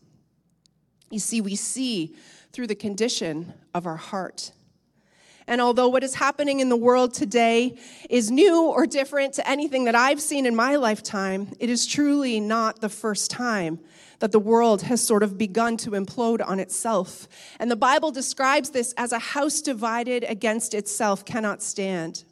You 1.10 1.20
see, 1.20 1.42
we 1.42 1.56
see 1.56 2.16
through 2.52 2.68
the 2.68 2.76
condition 2.76 3.54
of 3.74 3.88
our 3.88 3.98
heart. 3.98 4.52
And 5.48 5.62
although 5.62 5.88
what 5.88 6.04
is 6.04 6.16
happening 6.16 6.60
in 6.60 6.70
the 6.70 6.76
world 6.76 7.14
today 7.14 7.78
is 8.10 8.32
new 8.32 8.64
or 8.64 8.88
different 8.88 9.34
to 9.36 9.48
anything 9.48 9.84
that 9.86 9.96
I've 9.96 10.22
seen 10.22 10.46
in 10.46 10.56
my 10.56 10.76
lifetime, 10.76 11.52
it 11.60 11.70
is 11.70 11.86
truly 11.86 12.40
not 12.40 12.82
the 12.82 12.90
first 12.90 13.30
time 13.30 13.80
that 14.20 14.32
the 14.32 14.40
world 14.40 14.84
has 14.84 15.02
sort 15.02 15.24
of 15.24 15.38
begun 15.38 15.78
to 15.78 15.92
implode 15.92 16.46
on 16.46 16.60
itself. 16.60 17.28
And 17.60 17.70
the 17.70 17.76
Bible 17.76 18.12
describes 18.12 18.72
this 18.72 18.94
as 18.98 19.12
a 19.12 19.20
house 19.20 19.62
divided 19.62 20.24
against 20.24 20.74
itself 20.74 21.26
cannot 21.26 21.62
stand. 21.62 22.24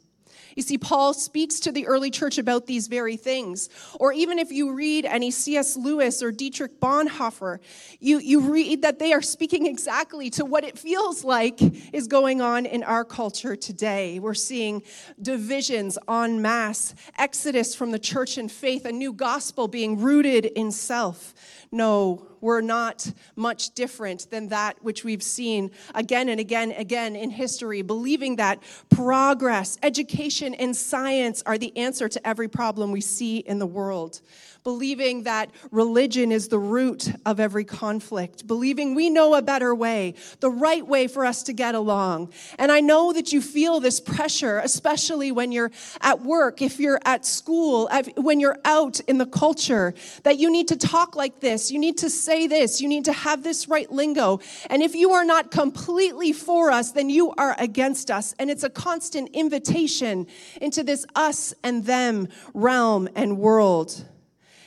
You 0.56 0.62
see, 0.62 0.78
Paul 0.78 1.14
speaks 1.14 1.60
to 1.60 1.72
the 1.72 1.86
early 1.86 2.10
church 2.10 2.38
about 2.38 2.66
these 2.66 2.86
very 2.86 3.16
things. 3.16 3.68
Or 3.98 4.12
even 4.12 4.38
if 4.38 4.50
you 4.50 4.72
read 4.72 5.04
any 5.04 5.30
C.S. 5.30 5.76
Lewis 5.76 6.22
or 6.22 6.30
Dietrich 6.30 6.80
Bonhoeffer, 6.80 7.58
you, 8.00 8.18
you 8.18 8.40
read 8.40 8.82
that 8.82 8.98
they 8.98 9.12
are 9.12 9.22
speaking 9.22 9.66
exactly 9.66 10.30
to 10.30 10.44
what 10.44 10.64
it 10.64 10.78
feels 10.78 11.24
like 11.24 11.60
is 11.92 12.06
going 12.06 12.40
on 12.40 12.66
in 12.66 12.82
our 12.82 13.04
culture 13.04 13.56
today. 13.56 14.18
We're 14.18 14.34
seeing 14.34 14.82
divisions 15.20 15.98
en 16.08 16.42
masse, 16.42 16.94
exodus 17.18 17.74
from 17.74 17.90
the 17.90 17.98
church 17.98 18.38
and 18.38 18.50
faith, 18.50 18.84
a 18.84 18.92
new 18.92 19.12
gospel 19.12 19.68
being 19.68 20.00
rooted 20.00 20.46
in 20.46 20.70
self. 20.70 21.34
No, 21.72 22.28
we're 22.44 22.60
not 22.60 23.10
much 23.36 23.70
different 23.70 24.30
than 24.30 24.48
that 24.48 24.76
which 24.84 25.02
we've 25.02 25.22
seen 25.22 25.70
again 25.94 26.28
and 26.28 26.38
again 26.38 26.72
again 26.72 27.16
in 27.16 27.30
history, 27.30 27.80
believing 27.80 28.36
that 28.36 28.62
progress, 28.90 29.78
education, 29.82 30.52
and 30.52 30.76
science 30.76 31.42
are 31.46 31.56
the 31.56 31.74
answer 31.74 32.06
to 32.06 32.28
every 32.28 32.46
problem 32.46 32.92
we 32.92 33.00
see 33.00 33.38
in 33.38 33.58
the 33.58 33.66
world 33.66 34.20
believing 34.64 35.24
that 35.24 35.50
religion 35.70 36.32
is 36.32 36.48
the 36.48 36.58
root 36.58 37.12
of 37.26 37.38
every 37.38 37.66
conflict, 37.66 38.46
believing 38.46 38.94
we 38.94 39.10
know 39.10 39.34
a 39.34 39.42
better 39.42 39.74
way, 39.74 40.14
the 40.40 40.50
right 40.50 40.86
way 40.86 41.06
for 41.06 41.26
us 41.26 41.42
to 41.42 41.52
get 41.52 41.74
along. 41.74 42.32
And 42.58 42.72
I 42.72 42.80
know 42.80 43.12
that 43.12 43.30
you 43.30 43.42
feel 43.42 43.78
this 43.78 44.00
pressure, 44.00 44.58
especially 44.58 45.30
when 45.30 45.52
you're 45.52 45.70
at 46.00 46.22
work, 46.22 46.62
if 46.62 46.80
you're 46.80 47.00
at 47.04 47.26
school, 47.26 47.90
when 48.16 48.40
you're 48.40 48.58
out 48.64 49.00
in 49.00 49.18
the 49.18 49.26
culture, 49.26 49.94
that 50.22 50.38
you 50.38 50.50
need 50.50 50.68
to 50.68 50.76
talk 50.76 51.14
like 51.14 51.40
this, 51.40 51.70
you 51.70 51.78
need 51.78 51.98
to 51.98 52.08
say 52.08 52.46
this, 52.46 52.80
you 52.80 52.88
need 52.88 53.04
to 53.04 53.12
have 53.12 53.42
this 53.42 53.68
right 53.68 53.92
lingo. 53.92 54.40
And 54.70 54.82
if 54.82 54.94
you 54.94 55.10
are 55.10 55.26
not 55.26 55.50
completely 55.50 56.32
for 56.32 56.70
us, 56.70 56.92
then 56.92 57.10
you 57.10 57.32
are 57.32 57.54
against 57.58 58.10
us. 58.10 58.34
And 58.38 58.50
it's 58.50 58.64
a 58.64 58.70
constant 58.70 59.28
invitation 59.34 60.26
into 60.62 60.82
this 60.82 61.04
us 61.14 61.52
and 61.62 61.84
them 61.84 62.28
realm 62.54 63.10
and 63.14 63.36
world. 63.36 64.06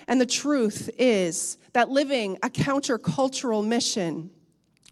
And 0.08 0.22
the 0.22 0.26
truth 0.26 0.90
is 0.98 1.58
that 1.74 1.90
living 1.90 2.38
a 2.42 2.50
countercultural 2.50 3.66
mission 3.66 4.32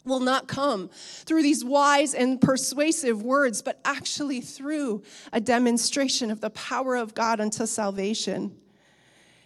will 0.04 0.20
not 0.20 0.48
come 0.48 0.90
through 0.90 1.42
these 1.42 1.64
wise 1.64 2.14
and 2.14 2.40
persuasive 2.40 3.24
words, 3.24 3.62
but 3.62 3.80
actually 3.84 4.42
through 4.42 5.02
a 5.34 5.42
demonstration 5.42 6.30
of 6.30 6.42
the 6.42 6.52
power 6.52 6.96
of 6.96 7.14
God 7.14 7.40
unto 7.40 7.66
salvation. 7.66 8.56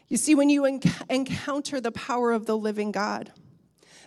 You 0.09 0.17
see, 0.17 0.35
when 0.35 0.49
you 0.49 0.65
encounter 1.09 1.79
the 1.79 1.91
power 1.91 2.31
of 2.31 2.45
the 2.45 2.57
living 2.57 2.91
God, 2.91 3.31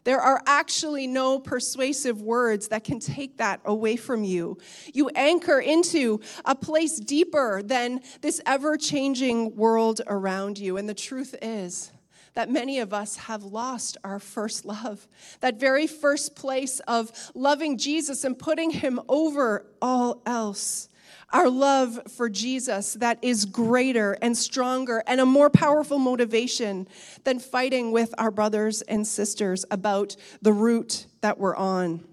there 0.04 0.20
are 0.20 0.42
actually 0.46 1.06
no 1.06 1.38
persuasive 1.38 2.20
words 2.22 2.68
that 2.68 2.84
can 2.84 2.98
take 2.98 3.38
that 3.38 3.60
away 3.64 3.96
from 3.96 4.24
you. 4.24 4.58
You 4.92 5.10
anchor 5.14 5.60
into 5.60 6.20
a 6.44 6.54
place 6.54 6.98
deeper 6.98 7.62
than 7.62 8.00
this 8.20 8.40
ever 8.46 8.76
changing 8.76 9.56
world 9.56 10.00
around 10.06 10.58
you. 10.58 10.76
And 10.76 10.88
the 10.88 10.94
truth 10.94 11.34
is, 11.40 11.92
that 12.34 12.50
many 12.50 12.78
of 12.78 12.94
us 12.94 13.16
have 13.16 13.42
lost 13.44 13.98
our 14.04 14.18
first 14.18 14.64
love. 14.64 15.06
That 15.40 15.60
very 15.60 15.86
first 15.86 16.34
place 16.34 16.80
of 16.80 17.12
loving 17.34 17.76
Jesus 17.76 18.24
and 18.24 18.38
putting 18.38 18.70
him 18.70 19.00
over 19.08 19.66
all 19.82 20.22
else 20.24 20.88
our 21.32 21.48
love 21.48 21.98
for 22.16 22.28
Jesus 22.28 22.94
that 22.94 23.18
is 23.22 23.44
greater 23.44 24.16
and 24.20 24.36
stronger 24.36 25.02
and 25.06 25.20
a 25.20 25.26
more 25.26 25.50
powerful 25.50 25.98
motivation 25.98 26.86
than 27.24 27.38
fighting 27.38 27.92
with 27.92 28.14
our 28.18 28.30
brothers 28.30 28.82
and 28.82 29.06
sisters 29.06 29.64
about 29.70 30.16
the 30.42 30.52
route 30.52 31.06
that 31.22 31.38
we're 31.38 31.56
on. 31.56 32.04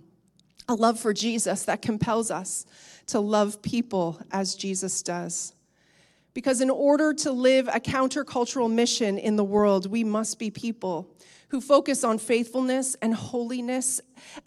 A 0.67 0.75
love 0.75 0.99
for 0.99 1.13
Jesus 1.13 1.63
that 1.63 1.81
compels 1.81 2.31
us 2.31 2.65
to 3.07 3.19
love 3.19 3.61
people 3.61 4.21
as 4.31 4.55
Jesus 4.55 5.01
does. 5.01 5.53
Because 6.33 6.61
in 6.61 6.69
order 6.69 7.13
to 7.15 7.31
live 7.31 7.67
a 7.67 7.79
countercultural 7.79 8.71
mission 8.71 9.17
in 9.17 9.35
the 9.35 9.43
world, 9.43 9.89
we 9.89 10.03
must 10.03 10.37
be 10.37 10.51
people 10.51 11.09
who 11.49 11.61
focus 11.61 12.03
on 12.03 12.17
faithfulness 12.17 12.95
and 13.01 13.13
holiness 13.13 14.01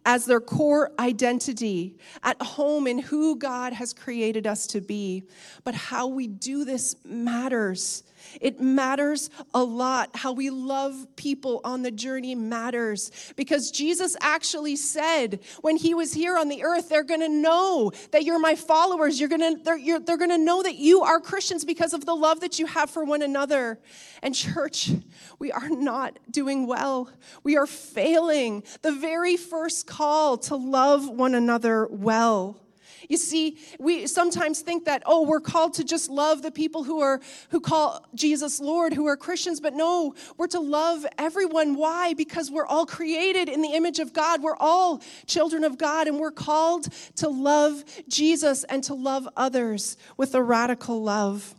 as 0.05 0.25
their 0.25 0.41
core 0.41 0.93
identity 0.99 1.97
at 2.23 2.41
home 2.41 2.87
in 2.87 2.99
who 2.99 3.37
God 3.37 3.73
has 3.73 3.93
created 3.93 4.47
us 4.47 4.67
to 4.69 4.81
be. 4.81 5.25
But 5.65 5.75
how 5.75 6.07
we 6.07 6.27
do 6.27 6.65
this 6.65 6.97
matters. 7.05 8.05
It 8.41 8.61
matters 8.61 9.31
a 9.55 9.62
lot. 9.62 10.11
How 10.14 10.33
we 10.33 10.50
love 10.50 11.07
people 11.17 11.61
on 11.64 11.83
the 11.83 11.91
journey 11.91 12.35
matters 12.35 13.11
because 13.37 13.71
Jesus 13.71 14.17
actually 14.21 14.76
said 14.76 15.41
when 15.61 15.76
he 15.76 15.95
was 15.95 16.12
here 16.12 16.37
on 16.37 16.49
the 16.49 16.64
earth, 16.64 16.88
they're 16.88 17.02
going 17.02 17.21
to 17.21 17.29
know 17.29 17.93
that 18.11 18.25
you're 18.25 18.38
my 18.38 18.55
followers. 18.55 19.21
You're 19.21 19.29
going 19.29 19.57
to 19.57 19.62
they're, 19.62 20.00
they're 20.00 20.17
going 20.17 20.31
to 20.31 20.38
know 20.38 20.62
that 20.62 20.76
you 20.76 21.02
are 21.02 21.21
Christians 21.21 21.64
because 21.64 21.93
of 21.93 22.07
the 22.07 22.14
love 22.14 22.41
that 22.41 22.59
you 22.59 22.67
have 22.67 22.91
for 22.91 23.05
one 23.05 23.23
another. 23.23 23.79
And 24.23 24.35
church, 24.35 24.91
we 25.38 25.50
are 25.50 25.69
not 25.69 26.19
doing 26.31 26.67
well. 26.67 27.11
We 27.43 27.57
are 27.57 27.67
failing. 27.67 28.62
The 28.83 28.93
very 28.93 29.37
first 29.37 29.87
call 29.87 30.38
to 30.38 30.57
love 30.57 31.09
one 31.09 31.35
another 31.35 31.88
well. 31.91 32.62
You 33.09 33.17
see, 33.17 33.59
we 33.79 34.07
sometimes 34.07 34.61
think 34.61 34.85
that, 34.85 35.03
oh, 35.07 35.23
we're 35.27 35.41
called 35.41 35.75
to 35.75 35.85
just 35.85 36.09
love 36.11 36.43
the 36.43 36.51
people 36.51 36.85
who 36.85 37.01
are 37.01 37.21
who 37.51 37.61
call 37.61 38.07
Jesus 38.15 38.61
Lord, 38.61 38.93
who 38.93 39.07
are 39.07 39.17
Christians, 39.17 39.61
but 39.61 39.75
no, 39.75 40.15
we're 40.37 40.47
to 40.49 40.61
love 40.61 41.05
everyone. 41.19 41.77
Why? 41.77 42.15
Because 42.15 42.51
we're 42.51 42.67
all 42.67 42.87
created 42.87 43.49
in 43.49 43.63
the 43.63 43.71
image 43.75 43.99
of 43.99 44.13
God. 44.13 44.43
We're 44.43 44.57
all 44.57 45.03
children 45.27 45.65
of 45.65 45.79
God, 45.79 46.09
and 46.09 46.19
we're 46.19 46.31
called 46.31 46.89
to 47.17 47.29
love 47.29 47.85
Jesus 48.09 48.65
and 48.65 48.83
to 48.85 48.95
love 48.95 49.29
others 49.37 49.97
with 50.17 50.35
a 50.35 50.43
radical 50.43 51.03
love. 51.03 51.55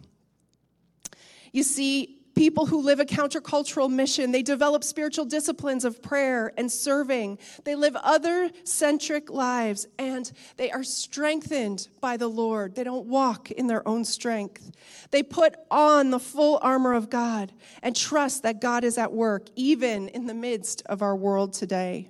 You 1.52 1.64
see, 1.64 2.23
people 2.36 2.66
who 2.66 2.82
live 2.82 3.00
a 3.00 3.06
countercultural 3.06 3.90
mission. 3.90 4.32
They 4.32 4.42
develop 4.42 4.84
spiritual 4.84 5.25
disciplines 5.25 5.86
of 5.86 6.02
prayer 6.02 6.52
and 6.58 6.72
serving. 6.72 7.40
They 7.63 7.75
live 7.75 7.96
other 7.98 8.50
centric 8.63 9.30
lives 9.30 9.88
and 10.00 10.32
they 10.58 10.72
are 10.72 10.84
strengthened 10.84 11.88
by 12.02 12.18
the 12.18 12.28
Lord. 12.28 12.75
They 12.75 12.84
don't 12.84 13.08
walk 13.08 13.52
in 13.52 13.68
their 13.68 13.88
own 13.88 14.06
strength. 14.06 14.72
They 15.12 15.24
put 15.24 15.56
on 15.70 16.10
the 16.10 16.20
full 16.20 16.60
armor 16.62 16.94
of 16.94 17.10
God 17.10 17.52
and 17.82 17.96
trust 17.96 18.44
that 18.44 18.62
God 18.62 18.84
is 18.84 18.98
at 18.98 19.13
work, 19.13 19.48
even 19.56 20.08
in 20.10 20.25
the 20.25 20.34
midst 20.34 20.82
of 20.88 21.02
our 21.02 21.16
world 21.16 21.54
today. 21.54 22.10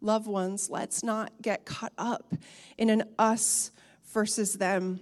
Loved 0.00 0.26
ones, 0.26 0.68
let's 0.68 1.02
not 1.02 1.32
get 1.40 1.64
caught 1.64 1.92
up 1.96 2.34
in 2.76 2.90
an 2.90 3.04
us 3.18 3.70
versus 4.12 4.54
them 4.54 5.00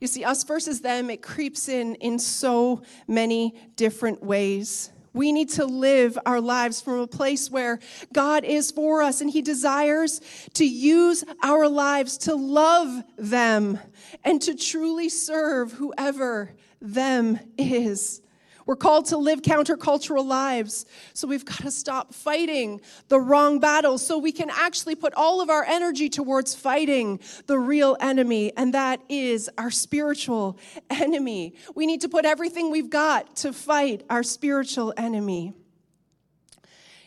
you 0.00 0.06
see, 0.06 0.24
us 0.24 0.44
versus 0.44 0.80
them, 0.80 1.10
it 1.10 1.22
creeps 1.22 1.68
in 1.68 1.94
in 1.96 2.18
so 2.18 2.82
many 3.06 3.54
different 3.76 4.22
ways. 4.22 4.90
We 5.12 5.32
need 5.32 5.48
to 5.50 5.66
live 5.66 6.18
our 6.24 6.40
lives 6.40 6.80
from 6.80 7.00
a 7.00 7.06
place 7.06 7.50
where 7.50 7.80
God 8.12 8.44
is 8.44 8.70
for 8.70 9.02
us 9.02 9.20
and 9.20 9.28
He 9.28 9.42
desires 9.42 10.20
to 10.54 10.64
use 10.64 11.24
our 11.42 11.68
lives 11.68 12.16
to 12.18 12.34
love 12.34 13.02
them 13.18 13.78
and 14.24 14.40
to 14.42 14.54
truly 14.54 15.08
serve 15.08 15.72
whoever 15.72 16.54
them 16.80 17.40
is. 17.58 18.22
We're 18.66 18.76
called 18.76 19.06
to 19.06 19.16
live 19.16 19.42
countercultural 19.42 20.24
lives. 20.24 20.86
So 21.14 21.26
we've 21.26 21.44
got 21.44 21.60
to 21.62 21.70
stop 21.70 22.14
fighting 22.14 22.80
the 23.08 23.20
wrong 23.20 23.58
battles 23.58 24.06
so 24.06 24.18
we 24.18 24.32
can 24.32 24.50
actually 24.50 24.94
put 24.94 25.14
all 25.14 25.40
of 25.40 25.50
our 25.50 25.64
energy 25.64 26.08
towards 26.08 26.54
fighting 26.54 27.20
the 27.46 27.58
real 27.58 27.96
enemy, 28.00 28.52
and 28.56 28.74
that 28.74 29.00
is 29.08 29.50
our 29.58 29.70
spiritual 29.70 30.58
enemy. 30.88 31.54
We 31.74 31.86
need 31.86 32.00
to 32.02 32.08
put 32.08 32.24
everything 32.24 32.70
we've 32.70 32.90
got 32.90 33.36
to 33.36 33.52
fight 33.52 34.04
our 34.10 34.22
spiritual 34.22 34.94
enemy. 34.96 35.54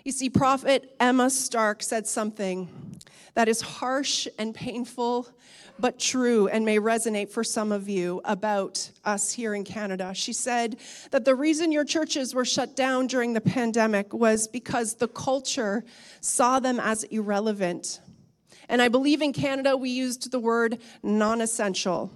You 0.04 0.12
see, 0.12 0.30
Prophet 0.30 0.96
Emma 1.00 1.30
Stark 1.30 1.82
said 1.82 2.06
something 2.06 2.68
that 3.36 3.48
is 3.48 3.62
harsh 3.62 4.28
and 4.38 4.54
painful 4.54 5.30
but 5.80 5.98
true 5.98 6.50
and 6.50 6.66
may 6.66 6.78
resonate 6.78 7.30
for 7.30 7.42
some 7.42 7.72
of 7.72 7.88
you 7.88 8.20
about 8.26 8.92
us 9.06 9.32
here 9.32 9.56
in 9.56 9.64
Canada. 9.64 10.14
She 10.14 10.34
said 10.34 10.78
that 11.12 11.24
the 11.24 11.36
reason 11.36 11.72
your 11.72 11.86
churches 11.86 12.36
were 12.36 12.44
shut 12.44 12.76
down 12.76 13.08
during 13.08 13.32
the 13.32 13.40
pandemic 13.40 14.14
was 14.14 14.46
because 14.46 14.96
the 14.96 15.08
culture 15.08 15.86
saw 16.20 16.60
them 16.60 16.82
as 16.82 17.04
irrelevant. 17.06 18.02
And 18.68 18.82
I 18.82 18.90
believe 18.90 19.22
in 19.22 19.32
Canada 19.32 19.78
we 19.78 19.90
used 19.90 20.32
the 20.32 20.40
word 20.40 20.80
non 21.02 21.40
essential. 21.40 22.12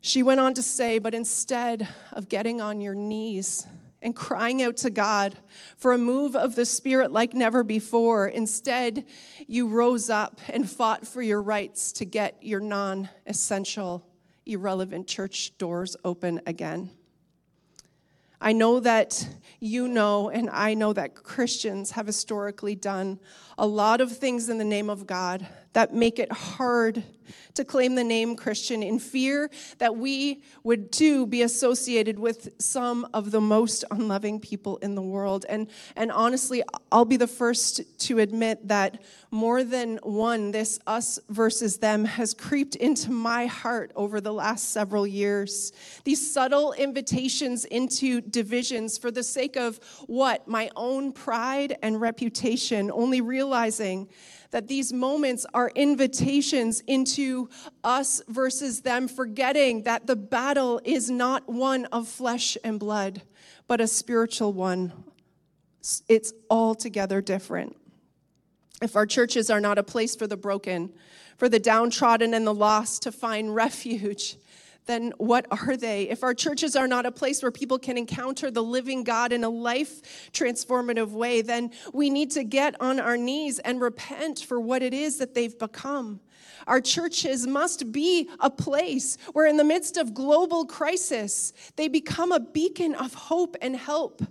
She 0.00 0.22
went 0.22 0.40
on 0.40 0.54
to 0.54 0.62
say, 0.62 0.98
but 0.98 1.14
instead 1.14 1.86
of 2.12 2.30
getting 2.30 2.62
on 2.62 2.80
your 2.80 2.94
knees, 2.94 3.66
and 4.04 4.14
crying 4.14 4.62
out 4.62 4.76
to 4.76 4.90
God 4.90 5.34
for 5.78 5.94
a 5.94 5.98
move 5.98 6.36
of 6.36 6.54
the 6.54 6.66
Spirit 6.66 7.10
like 7.10 7.32
never 7.32 7.64
before. 7.64 8.28
Instead, 8.28 9.06
you 9.48 9.66
rose 9.66 10.10
up 10.10 10.40
and 10.50 10.70
fought 10.70 11.06
for 11.06 11.22
your 11.22 11.42
rights 11.42 11.90
to 11.92 12.04
get 12.04 12.36
your 12.42 12.60
non 12.60 13.08
essential, 13.26 14.06
irrelevant 14.44 15.08
church 15.08 15.56
doors 15.56 15.96
open 16.04 16.42
again. 16.46 16.90
I 18.40 18.52
know 18.52 18.78
that 18.80 19.26
you 19.60 19.88
know, 19.88 20.30
and 20.30 20.50
I 20.50 20.74
know 20.74 20.92
that 20.92 21.14
Christians 21.14 21.92
have 21.92 22.06
historically 22.06 22.74
done 22.74 23.20
a 23.56 23.66
lot 23.66 24.00
of 24.00 24.16
things 24.16 24.48
in 24.48 24.58
the 24.58 24.64
name 24.64 24.90
of 24.90 25.06
God 25.06 25.46
that 25.74 25.92
make 25.92 26.18
it 26.18 26.30
hard 26.30 27.02
to 27.54 27.64
claim 27.64 27.94
the 27.94 28.04
name 28.04 28.36
Christian 28.36 28.82
in 28.82 28.98
fear 28.98 29.50
that 29.78 29.96
we 29.96 30.42
would 30.62 30.92
too 30.92 31.26
be 31.26 31.42
associated 31.42 32.18
with 32.18 32.48
some 32.60 33.06
of 33.14 33.30
the 33.30 33.40
most 33.40 33.84
unloving 33.90 34.40
people 34.40 34.76
in 34.78 34.94
the 34.94 35.02
world. 35.02 35.46
And, 35.48 35.68
and 35.96 36.12
honestly, 36.12 36.62
I'll 36.92 37.04
be 37.04 37.16
the 37.16 37.26
first 37.26 37.98
to 38.00 38.18
admit 38.18 38.68
that 38.68 39.02
more 39.30 39.64
than 39.64 39.98
one, 40.02 40.52
this 40.52 40.78
us 40.86 41.18
versus 41.28 41.78
them 41.78 42.04
has 42.04 42.34
creeped 42.34 42.76
into 42.76 43.10
my 43.10 43.46
heart 43.46 43.90
over 43.96 44.20
the 44.20 44.32
last 44.32 44.70
several 44.70 45.06
years. 45.06 45.72
These 46.04 46.32
subtle 46.32 46.72
invitations 46.72 47.64
into 47.64 48.20
divisions 48.20 48.98
for 48.98 49.10
the 49.10 49.22
sake 49.44 49.56
of 49.56 49.78
what? 50.06 50.48
My 50.48 50.70
own 50.74 51.12
pride 51.12 51.76
and 51.82 52.00
reputation, 52.00 52.90
only 52.90 53.20
realizing 53.20 54.08
that 54.52 54.68
these 54.68 54.92
moments 54.92 55.44
are 55.52 55.70
invitations 55.74 56.80
into 56.86 57.50
us 57.82 58.22
versus 58.28 58.80
them, 58.80 59.06
forgetting 59.06 59.82
that 59.82 60.06
the 60.06 60.16
battle 60.16 60.80
is 60.84 61.10
not 61.10 61.46
one 61.46 61.84
of 61.86 62.08
flesh 62.08 62.56
and 62.64 62.80
blood, 62.80 63.22
but 63.66 63.80
a 63.80 63.86
spiritual 63.86 64.52
one. 64.52 64.92
It's 66.08 66.32
altogether 66.48 67.20
different. 67.20 67.76
If 68.80 68.96
our 68.96 69.06
churches 69.06 69.50
are 69.50 69.60
not 69.60 69.76
a 69.76 69.82
place 69.82 70.16
for 70.16 70.26
the 70.26 70.38
broken, 70.38 70.90
for 71.36 71.50
the 71.50 71.58
downtrodden 71.58 72.32
and 72.32 72.46
the 72.46 72.54
lost 72.54 73.02
to 73.02 73.12
find 73.12 73.54
refuge, 73.54 74.36
then 74.86 75.12
what 75.18 75.46
are 75.50 75.76
they? 75.76 76.08
If 76.08 76.22
our 76.22 76.34
churches 76.34 76.76
are 76.76 76.88
not 76.88 77.06
a 77.06 77.12
place 77.12 77.42
where 77.42 77.50
people 77.50 77.78
can 77.78 77.96
encounter 77.96 78.50
the 78.50 78.62
living 78.62 79.04
God 79.04 79.32
in 79.32 79.44
a 79.44 79.48
life 79.48 80.30
transformative 80.32 81.10
way, 81.10 81.42
then 81.42 81.70
we 81.92 82.10
need 82.10 82.30
to 82.32 82.44
get 82.44 82.80
on 82.80 83.00
our 83.00 83.16
knees 83.16 83.58
and 83.58 83.80
repent 83.80 84.40
for 84.40 84.60
what 84.60 84.82
it 84.82 84.94
is 84.94 85.18
that 85.18 85.34
they've 85.34 85.58
become. 85.58 86.20
Our 86.66 86.80
churches 86.80 87.46
must 87.46 87.92
be 87.92 88.28
a 88.40 88.50
place 88.50 89.18
where, 89.32 89.46
in 89.46 89.56
the 89.56 89.64
midst 89.64 89.96
of 89.96 90.14
global 90.14 90.64
crisis, 90.64 91.52
they 91.76 91.88
become 91.88 92.32
a 92.32 92.40
beacon 92.40 92.94
of 92.94 93.14
hope 93.14 93.56
and 93.60 93.76
help 93.76 94.22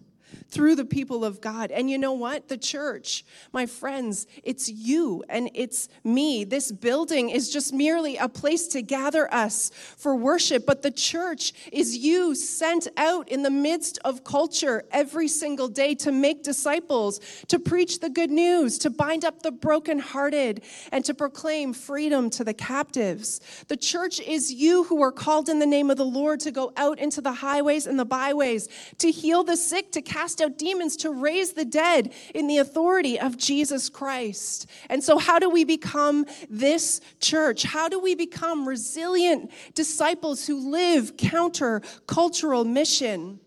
through 0.54 0.76
the 0.76 0.86
people 0.86 1.26
of 1.26 1.42
God. 1.42 1.72
And 1.72 1.90
you 1.90 1.98
know 1.98 2.14
what? 2.14 2.48
The 2.48 2.58
church, 2.58 3.26
my 3.52 3.66
friends, 3.66 4.28
it's 4.44 4.70
you 4.70 5.24
and 5.28 5.50
it's 5.56 5.90
me. 6.04 6.44
This 6.44 6.72
building 6.72 7.32
is 7.32 7.50
just 7.50 7.74
merely 7.74 8.18
a 8.18 8.30
place 8.30 8.68
to 8.68 8.84
gather 8.84 9.34
us 9.34 9.72
for 9.98 10.16
worship, 10.16 10.66
but 10.68 10.84
the 10.84 10.92
church 10.92 11.54
is 11.72 11.98
you 11.98 12.36
sent 12.36 12.88
out 12.98 13.28
in 13.30 13.42
the 13.42 13.50
midst 13.50 13.98
of 14.06 14.24
culture 14.24 14.84
every 14.92 15.28
single 15.28 15.68
day 15.68 15.96
to 15.96 16.12
make 16.12 16.44
disciples, 16.44 17.20
to 17.48 17.58
preach 17.58 18.00
the 18.00 18.10
good 18.10 18.30
news, 18.30 18.78
to 18.78 18.92
bind 18.92 19.26
up 19.26 19.42
the 19.42 19.52
brokenhearted, 19.52 20.64
and 20.92 21.04
to 21.04 21.16
proclaim 21.16 21.74
freedom 21.74 22.30
to 22.30 22.44
the 22.44 22.54
captives. 22.54 23.42
The 23.70 23.78
church 23.78 24.20
is 24.20 24.54
you 24.54 24.84
who 24.84 25.02
are 25.02 25.12
called 25.12 25.50
in 25.50 25.58
the 25.58 25.66
name 25.66 25.90
of 25.90 25.98
the 25.98 26.06
Lord 26.06 26.40
to 26.42 26.52
go 26.52 26.72
out 26.78 27.00
into 27.00 27.22
the 27.22 27.34
highways 27.34 27.88
and 27.88 28.00
the 28.00 28.06
byways, 28.06 28.70
to 29.00 29.10
heal 29.10 29.44
the 29.44 29.58
sick, 29.58 29.92
to 29.94 30.02
cast 30.02 30.43
out 30.44 30.58
demons, 30.58 30.98
to 30.98 31.10
raise 31.12 31.54
the 31.54 31.66
dead 31.66 32.14
in 32.36 32.48
the 32.48 32.60
authority 32.60 33.20
of 33.20 33.38
Jesus 33.38 33.90
Christ. 33.90 34.70
And 34.90 35.04
so, 35.04 35.18
how 35.18 35.40
do 35.40 35.50
we 35.50 35.64
become 35.64 36.26
this 36.50 37.02
church? 37.20 37.64
How 37.64 37.90
do 37.90 38.00
we 38.00 38.14
become 38.14 38.68
resilient 38.68 39.52
disciples 39.74 40.46
who 40.46 40.70
live 40.72 41.18
counter 41.18 41.82
cultural 42.06 42.66
mission? 42.66 43.40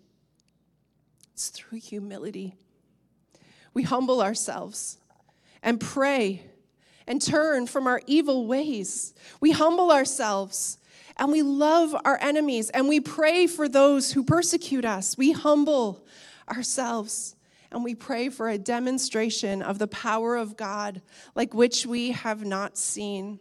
It's 1.33 1.51
through 1.51 1.81
humility. 1.81 2.57
We 3.75 3.83
humble 3.83 4.23
ourselves 4.23 4.99
and 5.63 5.79
pray 5.79 6.43
and 7.07 7.21
turn 7.21 7.67
from 7.67 7.87
our 7.87 8.01
evil 8.07 8.47
ways. 8.47 9.15
We 9.41 9.53
humble 9.53 9.93
ourselves 9.93 10.79
and 11.19 11.31
we 11.31 11.43
love 11.43 11.95
our 12.05 12.19
enemies 12.21 12.71
and 12.71 12.89
we 12.89 13.01
pray 13.01 13.47
for 13.47 13.69
those 13.69 14.13
who 14.13 14.25
persecute 14.25 14.85
us. 14.85 15.17
We 15.17 15.33
humble 15.33 16.07
ourselves 16.49 17.37
and 17.71 17.83
we 17.83 17.95
pray 17.95 18.29
for 18.29 18.49
a 18.49 18.59
demonstration 18.59 19.63
of 19.63 19.79
the 19.79 19.89
power 19.89 20.37
of 20.37 20.57
God 20.57 21.03
like 21.35 21.53
which 21.53 21.85
we 21.85 22.13
have 22.13 22.45
not 22.45 22.79
seen. 22.79 23.41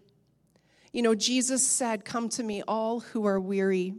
You 0.91 1.01
know, 1.01 1.15
Jesus 1.15 1.65
said, 1.65 2.05
Come 2.05 2.29
to 2.29 2.43
me, 2.43 2.63
all 2.67 3.01
who 3.01 3.25
are 3.25 3.39
weary. 3.39 3.95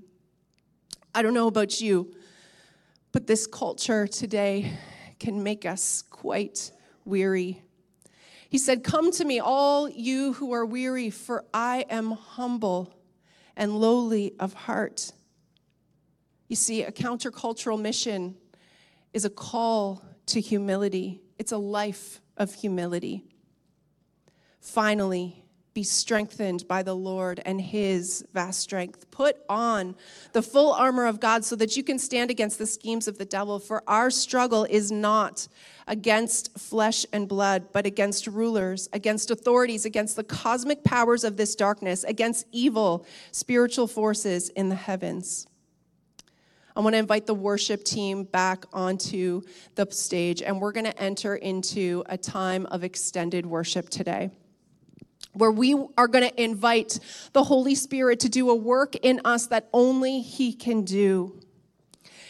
I 1.14 1.22
don't 1.22 1.34
know 1.34 1.46
about 1.46 1.80
you, 1.80 2.14
but 3.12 3.26
this 3.26 3.46
culture 3.46 4.06
today 4.06 4.72
can 5.18 5.42
make 5.42 5.64
us 5.64 6.02
quite 6.02 6.70
weary. 7.04 7.62
He 8.48 8.58
said, 8.58 8.84
Come 8.84 9.12
to 9.12 9.24
me, 9.24 9.40
all 9.40 9.88
you 9.88 10.32
who 10.34 10.52
are 10.52 10.66
weary, 10.66 11.10
for 11.10 11.44
I 11.54 11.84
am 11.88 12.10
humble 12.10 12.92
and 13.56 13.78
lowly 13.78 14.34
of 14.38 14.52
heart. 14.52 15.12
You 16.48 16.56
see, 16.56 16.82
a 16.82 16.92
countercultural 16.92 17.80
mission 17.80 18.36
is 19.16 19.24
a 19.24 19.30
call 19.30 20.04
to 20.26 20.42
humility, 20.42 21.22
it's 21.38 21.50
a 21.50 21.56
life 21.56 22.20
of 22.36 22.52
humility. 22.52 23.24
Finally, 24.60 25.42
be 25.72 25.82
strengthened 25.82 26.68
by 26.68 26.82
the 26.82 26.94
Lord 26.94 27.40
and 27.46 27.58
his 27.58 28.26
vast 28.34 28.60
strength. 28.60 29.10
Put 29.10 29.38
on 29.48 29.96
the 30.34 30.42
full 30.42 30.70
armor 30.70 31.06
of 31.06 31.18
God 31.18 31.46
so 31.46 31.56
that 31.56 31.78
you 31.78 31.82
can 31.82 31.98
stand 31.98 32.30
against 32.30 32.58
the 32.58 32.66
schemes 32.66 33.08
of 33.08 33.16
the 33.16 33.24
devil. 33.24 33.58
For 33.58 33.82
our 33.86 34.10
struggle 34.10 34.64
is 34.64 34.92
not 34.92 35.48
against 35.86 36.58
flesh 36.58 37.06
and 37.10 37.26
blood, 37.26 37.72
but 37.72 37.86
against 37.86 38.26
rulers, 38.26 38.86
against 38.92 39.30
authorities, 39.30 39.86
against 39.86 40.16
the 40.16 40.24
cosmic 40.24 40.84
powers 40.84 41.24
of 41.24 41.38
this 41.38 41.54
darkness, 41.54 42.04
against 42.04 42.44
evil 42.52 43.06
spiritual 43.32 43.86
forces 43.86 44.50
in 44.50 44.68
the 44.68 44.74
heavens. 44.74 45.46
I 46.76 46.80
want 46.80 46.92
to 46.92 46.98
invite 46.98 47.24
the 47.24 47.34
worship 47.34 47.84
team 47.84 48.24
back 48.24 48.66
onto 48.70 49.40
the 49.76 49.86
stage, 49.90 50.42
and 50.42 50.60
we're 50.60 50.72
going 50.72 50.84
to 50.84 51.02
enter 51.02 51.34
into 51.34 52.04
a 52.04 52.18
time 52.18 52.66
of 52.66 52.84
extended 52.84 53.46
worship 53.46 53.88
today 53.88 54.30
where 55.32 55.50
we 55.50 55.74
are 55.96 56.08
going 56.08 56.28
to 56.28 56.42
invite 56.42 56.98
the 57.32 57.44
Holy 57.44 57.74
Spirit 57.74 58.20
to 58.20 58.28
do 58.28 58.50
a 58.50 58.54
work 58.54 58.94
in 58.96 59.20
us 59.24 59.46
that 59.46 59.68
only 59.72 60.20
He 60.20 60.52
can 60.52 60.82
do. 60.82 61.40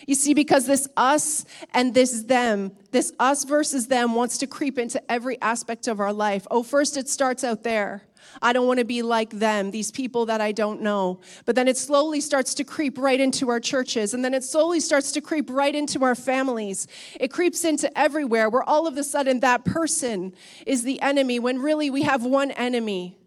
You 0.06 0.14
see, 0.14 0.34
because 0.34 0.66
this 0.66 0.86
us 0.96 1.44
and 1.74 1.92
this 1.92 2.22
them, 2.22 2.70
this 2.92 3.12
us 3.18 3.42
versus 3.42 3.88
them 3.88 4.14
wants 4.14 4.38
to 4.38 4.46
creep 4.46 4.78
into 4.78 5.02
every 5.10 5.40
aspect 5.40 5.88
of 5.88 5.98
our 5.98 6.12
life. 6.12 6.46
Oh, 6.50 6.62
first 6.62 6.96
it 6.96 7.08
starts 7.08 7.42
out 7.42 7.64
there. 7.64 8.05
I 8.42 8.52
don't 8.52 8.66
want 8.66 8.78
to 8.78 8.84
be 8.84 9.02
like 9.02 9.30
them, 9.30 9.70
these 9.70 9.90
people 9.90 10.26
that 10.26 10.40
I 10.40 10.52
don't 10.52 10.82
know. 10.82 11.20
But 11.44 11.54
then 11.54 11.68
it 11.68 11.76
slowly 11.76 12.20
starts 12.20 12.54
to 12.54 12.64
creep 12.64 12.98
right 12.98 13.18
into 13.18 13.48
our 13.48 13.60
churches. 13.60 14.14
And 14.14 14.24
then 14.24 14.34
it 14.34 14.44
slowly 14.44 14.80
starts 14.80 15.12
to 15.12 15.20
creep 15.20 15.48
right 15.50 15.74
into 15.74 16.04
our 16.04 16.14
families. 16.14 16.86
It 17.18 17.28
creeps 17.28 17.64
into 17.64 17.96
everywhere 17.98 18.48
where 18.50 18.62
all 18.62 18.86
of 18.86 18.96
a 18.96 19.04
sudden 19.04 19.40
that 19.40 19.64
person 19.64 20.34
is 20.66 20.82
the 20.82 21.00
enemy 21.00 21.38
when 21.38 21.58
really 21.58 21.90
we 21.90 22.02
have 22.02 22.24
one 22.24 22.50
enemy. 22.52 23.18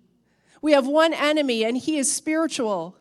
We 0.62 0.74
have 0.74 0.88
one 0.88 1.14
enemy, 1.14 1.64
and 1.64 1.78
he 1.78 1.98
is 1.98 2.14
spiritual, 2.14 2.98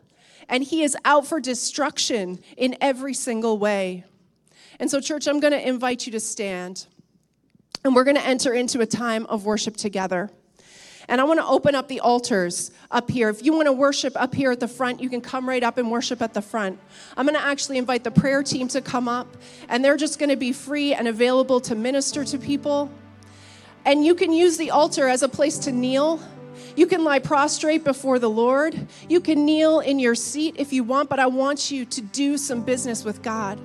and 0.47 0.63
he 0.63 0.83
is 0.83 0.95
out 1.03 1.27
for 1.27 1.39
destruction 1.39 2.39
in 2.55 2.77
every 2.79 3.13
single 3.13 3.57
way. 3.57 4.05
And 4.79 4.89
so, 4.89 5.01
church, 5.01 5.27
I'm 5.27 5.39
going 5.39 5.51
to 5.53 5.67
invite 5.67 6.05
you 6.05 6.11
to 6.13 6.21
stand, 6.21 6.87
and 7.83 7.93
we're 7.93 8.05
going 8.05 8.15
to 8.15 8.25
enter 8.25 8.53
into 8.53 8.79
a 8.79 8.85
time 8.85 9.25
of 9.25 9.45
worship 9.45 9.75
together. 9.75 10.29
And 11.09 11.19
I 11.19 11.23
want 11.23 11.39
to 11.39 11.45
open 11.45 11.73
up 11.73 11.87
the 11.87 12.01
altars 12.01 12.69
up 12.91 13.09
here. 13.09 13.29
If 13.29 13.43
you 13.43 13.51
want 13.51 13.65
to 13.65 13.73
worship 13.73 14.13
up 14.15 14.35
here 14.35 14.51
at 14.51 14.59
the 14.59 14.67
front, 14.67 15.01
you 15.01 15.09
can 15.09 15.21
come 15.21 15.49
right 15.49 15.63
up 15.63 15.79
and 15.79 15.89
worship 15.89 16.21
at 16.21 16.35
the 16.35 16.41
front. 16.41 16.79
I'm 17.17 17.25
going 17.25 17.37
to 17.37 17.43
actually 17.43 17.79
invite 17.79 18.03
the 18.03 18.11
prayer 18.11 18.43
team 18.43 18.67
to 18.69 18.79
come 18.79 19.07
up, 19.07 19.35
and 19.69 19.83
they're 19.83 19.97
just 19.97 20.19
going 20.19 20.29
to 20.29 20.37
be 20.37 20.53
free 20.53 20.93
and 20.93 21.07
available 21.07 21.59
to 21.61 21.73
minister 21.73 22.23
to 22.25 22.37
people. 22.37 22.91
And 23.85 24.05
you 24.05 24.13
can 24.13 24.31
use 24.31 24.57
the 24.57 24.69
altar 24.69 25.07
as 25.07 25.23
a 25.23 25.29
place 25.29 25.57
to 25.59 25.71
kneel. 25.71 26.21
You 26.75 26.85
can 26.85 27.03
lie 27.03 27.19
prostrate 27.19 27.83
before 27.83 28.19
the 28.19 28.29
Lord. 28.29 28.87
You 29.09 29.19
can 29.19 29.45
kneel 29.45 29.79
in 29.79 29.97
your 29.97 30.13
seat 30.13 30.55
if 30.59 30.71
you 30.71 30.83
want, 30.83 31.09
but 31.09 31.19
I 31.19 31.25
want 31.25 31.71
you 31.71 31.85
to 31.85 32.01
do 32.01 32.37
some 32.37 32.61
business 32.61 33.03
with 33.03 33.23
God. 33.23 33.59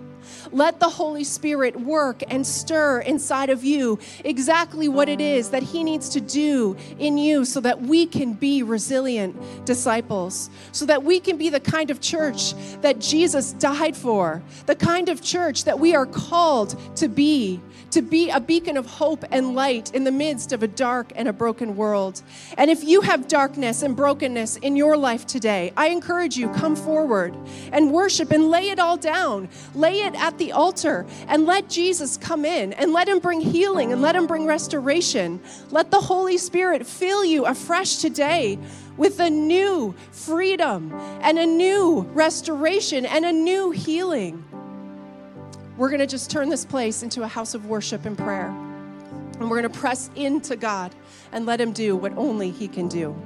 Let 0.52 0.80
the 0.80 0.88
Holy 0.88 1.24
Spirit 1.24 1.78
work 1.80 2.22
and 2.28 2.46
stir 2.46 3.00
inside 3.00 3.50
of 3.50 3.64
you 3.64 3.98
exactly 4.24 4.88
what 4.88 5.08
it 5.08 5.20
is 5.20 5.50
that 5.50 5.62
He 5.62 5.84
needs 5.84 6.08
to 6.10 6.20
do 6.20 6.76
in 6.98 7.18
you 7.18 7.44
so 7.44 7.60
that 7.60 7.80
we 7.82 8.06
can 8.06 8.32
be 8.32 8.62
resilient 8.62 9.36
disciples, 9.64 10.50
so 10.72 10.86
that 10.86 11.02
we 11.02 11.20
can 11.20 11.36
be 11.36 11.48
the 11.48 11.60
kind 11.60 11.90
of 11.90 12.00
church 12.00 12.54
that 12.80 12.98
Jesus 12.98 13.52
died 13.52 13.96
for, 13.96 14.42
the 14.66 14.76
kind 14.76 15.08
of 15.08 15.22
church 15.22 15.64
that 15.64 15.78
we 15.78 15.94
are 15.94 16.06
called 16.06 16.76
to 16.96 17.08
be 17.08 17.60
to 17.94 18.02
be 18.02 18.28
a 18.28 18.40
beacon 18.40 18.76
of 18.76 18.86
hope 18.86 19.24
and 19.30 19.54
light 19.54 19.94
in 19.94 20.02
the 20.02 20.10
midst 20.10 20.52
of 20.52 20.64
a 20.64 20.66
dark 20.66 21.12
and 21.14 21.28
a 21.28 21.32
broken 21.32 21.76
world. 21.76 22.22
And 22.58 22.68
if 22.68 22.82
you 22.82 23.02
have 23.02 23.28
darkness 23.28 23.82
and 23.82 23.94
brokenness 23.94 24.56
in 24.56 24.74
your 24.74 24.96
life 24.96 25.26
today, 25.26 25.72
I 25.76 25.90
encourage 25.90 26.36
you 26.36 26.48
come 26.48 26.74
forward 26.74 27.36
and 27.70 27.92
worship 27.92 28.32
and 28.32 28.50
lay 28.50 28.70
it 28.70 28.80
all 28.80 28.96
down. 28.96 29.48
Lay 29.76 30.00
it 30.00 30.13
At 30.16 30.38
the 30.38 30.52
altar 30.52 31.06
and 31.28 31.46
let 31.46 31.68
Jesus 31.68 32.16
come 32.16 32.44
in 32.44 32.72
and 32.74 32.92
let 32.92 33.08
him 33.08 33.18
bring 33.18 33.40
healing 33.40 33.92
and 33.92 34.02
let 34.02 34.16
him 34.16 34.26
bring 34.26 34.46
restoration. 34.46 35.40
Let 35.70 35.90
the 35.90 36.00
Holy 36.00 36.38
Spirit 36.38 36.86
fill 36.86 37.24
you 37.24 37.46
afresh 37.46 37.96
today 37.96 38.58
with 38.96 39.20
a 39.20 39.30
new 39.30 39.94
freedom 40.12 40.92
and 41.22 41.38
a 41.38 41.46
new 41.46 42.02
restoration 42.12 43.04
and 43.06 43.24
a 43.24 43.32
new 43.32 43.70
healing. 43.70 44.44
We're 45.76 45.88
going 45.88 46.00
to 46.00 46.06
just 46.06 46.30
turn 46.30 46.48
this 46.48 46.64
place 46.64 47.02
into 47.02 47.22
a 47.22 47.28
house 47.28 47.54
of 47.54 47.66
worship 47.66 48.04
and 48.04 48.16
prayer. 48.16 48.48
And 49.40 49.50
we're 49.50 49.60
going 49.60 49.72
to 49.72 49.78
press 49.78 50.08
into 50.14 50.54
God 50.54 50.94
and 51.32 51.46
let 51.46 51.60
Him 51.60 51.72
do 51.72 51.96
what 51.96 52.16
only 52.16 52.50
He 52.50 52.68
can 52.68 52.88
do. 52.88 53.16